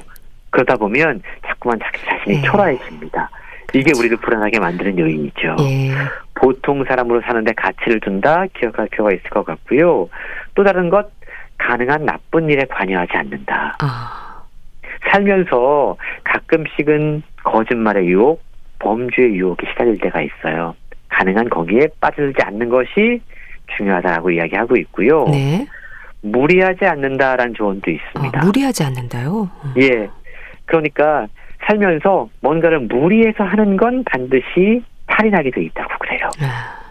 그러다 0.50 0.76
보면 0.76 1.22
자꾸만 1.46 1.80
자기 1.80 2.00
자신이 2.06 2.36
네. 2.38 2.42
초라해집니다. 2.42 3.30
이게 3.70 3.84
그렇죠. 3.86 4.00
우리를 4.00 4.18
불안하게 4.18 4.60
만드는 4.60 5.00
요인이죠. 5.00 5.56
예. 5.62 5.92
보통 6.36 6.84
사람으로 6.86 7.22
사는데 7.22 7.54
가치를 7.54 8.00
둔다 8.00 8.46
기억할 8.58 8.88
필요가 8.88 9.12
있을 9.12 9.30
것 9.30 9.46
같고요. 9.46 10.10
또 10.56 10.64
다른 10.64 10.90
것 10.90 11.10
가능한 11.58 12.06
나쁜 12.06 12.50
일에 12.50 12.66
관여하지 12.66 13.14
않는다. 13.14 13.78
아. 13.80 14.44
살면서 15.12 15.98
가끔씩은 16.24 17.24
거짓말의 17.44 18.08
유혹, 18.08 18.42
범죄의 18.80 19.36
유혹에 19.36 19.68
시달릴 19.70 19.98
때가 20.00 20.22
있어요. 20.22 20.76
가능한 21.10 21.50
거기에 21.50 21.88
빠져들지 22.02 22.42
않는 22.44 22.70
것이 22.70 23.22
중요하다고 23.78 24.32
이야기하고 24.32 24.76
있고요. 24.78 25.26
네. 25.26 25.68
무리하지 26.22 26.86
않는다라는 26.86 27.54
조언도 27.54 27.92
있습니다. 27.92 28.40
아, 28.42 28.46
무리하지 28.46 28.84
않는다요? 28.84 29.50
음. 29.66 29.74
예. 29.82 30.10
그러니까 30.66 31.28
살면서 31.66 32.30
뭔가를 32.42 32.80
무리해서 32.80 33.44
하는 33.44 33.78
건 33.78 34.04
반드시 34.06 34.84
살인하게 35.12 35.52
돼 35.52 35.64
있다고 35.64 35.94
그래요. 36.00 36.30
아. 36.42 36.84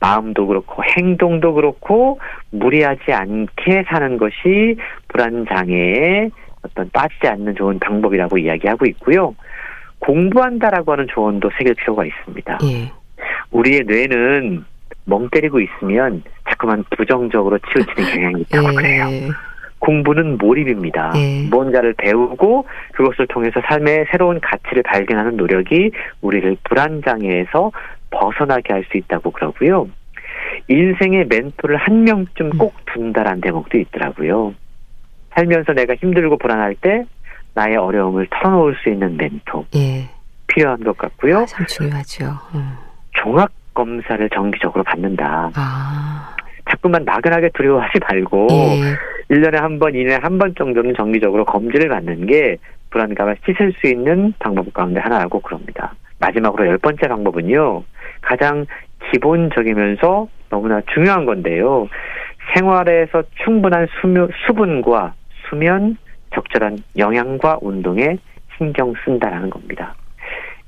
마음도 0.00 0.46
그렇고 0.46 0.82
행동도 0.84 1.54
그렇고 1.54 2.20
무리하지 2.50 3.12
않게 3.12 3.84
사는 3.88 4.16
것이 4.16 4.76
불안 5.08 5.44
장애에 5.46 6.30
어떤 6.62 6.88
빠지지 6.90 7.26
않는 7.26 7.56
좋은 7.56 7.78
방법이라고 7.78 8.38
이야기하고 8.38 8.86
있고요. 8.86 9.34
공부한다라고 10.00 10.92
하는 10.92 11.06
조언도 11.10 11.50
새길 11.58 11.74
필요가 11.74 12.04
있습니다. 12.04 12.58
예. 12.64 12.92
우리의 13.50 13.82
뇌는 13.86 14.64
멍 15.04 15.28
때리고 15.30 15.60
있으면 15.60 16.22
자꾸만 16.48 16.84
부정적으로 16.96 17.58
치우치는 17.58 18.14
경향이 18.14 18.40
있다고 18.42 18.70
예. 18.70 18.74
그래요. 18.74 19.04
공부는 19.78 20.38
몰입입니다. 20.38 21.12
네. 21.12 21.46
뭔가를 21.50 21.94
배우고 21.94 22.66
그것을 22.92 23.26
통해서 23.28 23.60
삶의 23.68 24.06
새로운 24.10 24.40
가치를 24.40 24.82
발견하는 24.82 25.36
노력이 25.36 25.90
우리를 26.20 26.56
불안 26.64 27.02
장애에서 27.04 27.70
벗어나게 28.10 28.72
할 28.72 28.84
수 28.90 28.96
있다고 28.96 29.30
그러고요. 29.30 29.88
인생의 30.68 31.26
멘토를 31.28 31.76
한 31.76 32.04
명쯤 32.04 32.50
꼭 32.58 32.74
둔다라는 32.86 33.40
대목도 33.40 33.78
있더라고요. 33.78 34.54
살면서 35.34 35.72
내가 35.72 35.94
힘들고 35.94 36.38
불안할 36.38 36.74
때 36.80 37.04
나의 37.54 37.76
어려움을 37.76 38.28
털어놓을 38.30 38.76
수 38.82 38.88
있는 38.88 39.16
멘토 39.16 39.66
예. 39.74 40.08
필요한 40.46 40.82
것 40.82 40.96
같고요. 40.96 41.38
아, 41.38 41.44
참 41.44 41.66
중요하죠. 41.66 42.24
음. 42.54 42.72
종합 43.12 43.50
검사를 43.74 44.28
정기적으로 44.30 44.82
받는다. 44.84 45.50
아. 45.54 46.34
자꾸만 46.70 47.04
막연하게 47.04 47.50
두려워하지 47.54 47.98
말고 48.08 48.48
예. 48.50 48.94
1년에 49.30 49.56
한 49.56 49.78
번, 49.78 49.92
2년에 49.92 50.20
한 50.20 50.38
번 50.38 50.54
정도는 50.54 50.94
정기적으로 50.96 51.44
검진을 51.44 51.88
받는 51.88 52.26
게 52.26 52.56
불안감을 52.90 53.36
씻을 53.44 53.72
수 53.78 53.86
있는 53.86 54.32
방법 54.38 54.72
가운데 54.72 55.00
하나라고 55.00 55.40
그럽니다. 55.40 55.94
마지막으로 56.20 56.66
열 56.66 56.78
번째 56.78 57.06
방법은요. 57.08 57.84
가장 58.22 58.66
기본적이면서 59.12 60.28
너무나 60.50 60.80
중요한 60.94 61.26
건데요. 61.26 61.88
생활에서 62.54 63.22
충분한 63.44 63.86
수면, 64.00 64.30
수분과 64.46 65.14
수면, 65.48 65.98
적절한 66.34 66.78
영양과 66.96 67.58
운동에 67.60 68.16
신경 68.56 68.94
쓴다라는 69.04 69.50
겁니다. 69.50 69.94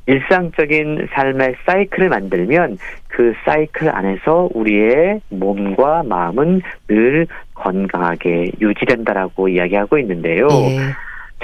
일상적인 0.07 1.09
삶의 1.13 1.57
사이클을 1.67 2.09
만들면 2.09 2.79
그 3.09 3.35
사이클 3.45 3.89
안에서 3.89 4.49
우리의 4.55 5.21
몸과 5.29 6.03
마음은 6.03 6.63
늘 6.89 7.27
건강하게 7.55 8.53
유지된다라고 8.61 9.49
이야기하고 9.49 9.99
있는데요. 9.99 10.49
네. 10.49 10.79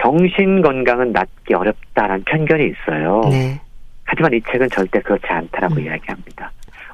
정신 0.00 0.62
건강은 0.62 1.12
낫기 1.12 1.54
어렵다라는 1.54 2.24
편견이 2.24 2.66
있어요. 2.66 3.20
네. 3.30 3.60
하지만 4.04 4.32
이 4.32 4.40
책은 4.42 4.68
절대 4.70 5.00
그렇지 5.00 5.26
않다라고 5.26 5.76
음. 5.76 5.80
이야기합니다. 5.80 6.50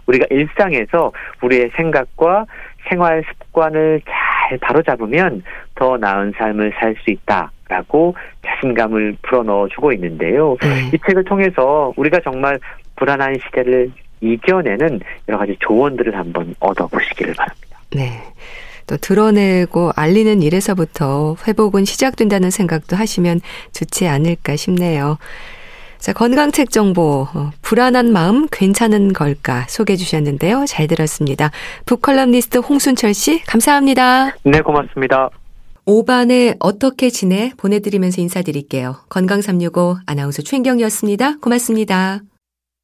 우리가 0.06 0.26
일상에서 0.30 1.12
우리의 1.42 1.70
생각과 1.76 2.46
생활 2.88 3.22
습관을 3.28 4.00
잘 4.04 4.58
바로잡으면 4.58 5.42
더 5.74 5.96
나은 5.96 6.32
삶을 6.36 6.72
살 6.78 6.94
수 7.04 7.10
있다 7.10 7.50
라고 7.72 8.14
자신감을 8.46 9.16
불어넣어 9.22 9.68
주고 9.68 9.92
있는데요. 9.94 10.56
네. 10.60 10.90
이 10.92 10.98
책을 11.06 11.24
통해서 11.24 11.92
우리가 11.96 12.20
정말 12.22 12.60
불안한 12.96 13.38
시대를 13.46 13.90
이겨내는 14.20 15.00
여러 15.28 15.38
가지 15.38 15.56
조언들을 15.60 16.14
한번 16.14 16.54
얻어보시기를 16.60 17.34
바랍니다. 17.34 17.78
네. 17.94 18.22
또 18.86 18.96
드러내고 18.96 19.92
알리는 19.96 20.42
일에서부터 20.42 21.36
회복은 21.46 21.86
시작된다는 21.86 22.50
생각도 22.50 22.94
하시면 22.96 23.40
좋지 23.72 24.06
않을까 24.06 24.56
싶네요. 24.56 25.16
자, 25.98 26.12
건강책 26.12 26.70
정보, 26.70 27.28
어, 27.32 27.52
불안한 27.62 28.12
마음 28.12 28.48
괜찮은 28.50 29.12
걸까 29.12 29.64
소개해 29.68 29.96
주셨는데요. 29.96 30.64
잘 30.66 30.88
들었습니다. 30.88 31.52
북컬럼니스트 31.86 32.58
홍순철 32.58 33.14
씨, 33.14 33.42
감사합니다. 33.44 34.34
네, 34.42 34.60
고맙습니다. 34.60 35.30
5반에 35.86 36.56
어떻게 36.60 37.10
지내 37.10 37.52
보내드리면서 37.56 38.20
인사드릴게요. 38.20 38.96
건강365 39.08 39.98
아나운서 40.06 40.42
최인경이었습니다. 40.42 41.38
고맙습니다. 41.38 42.20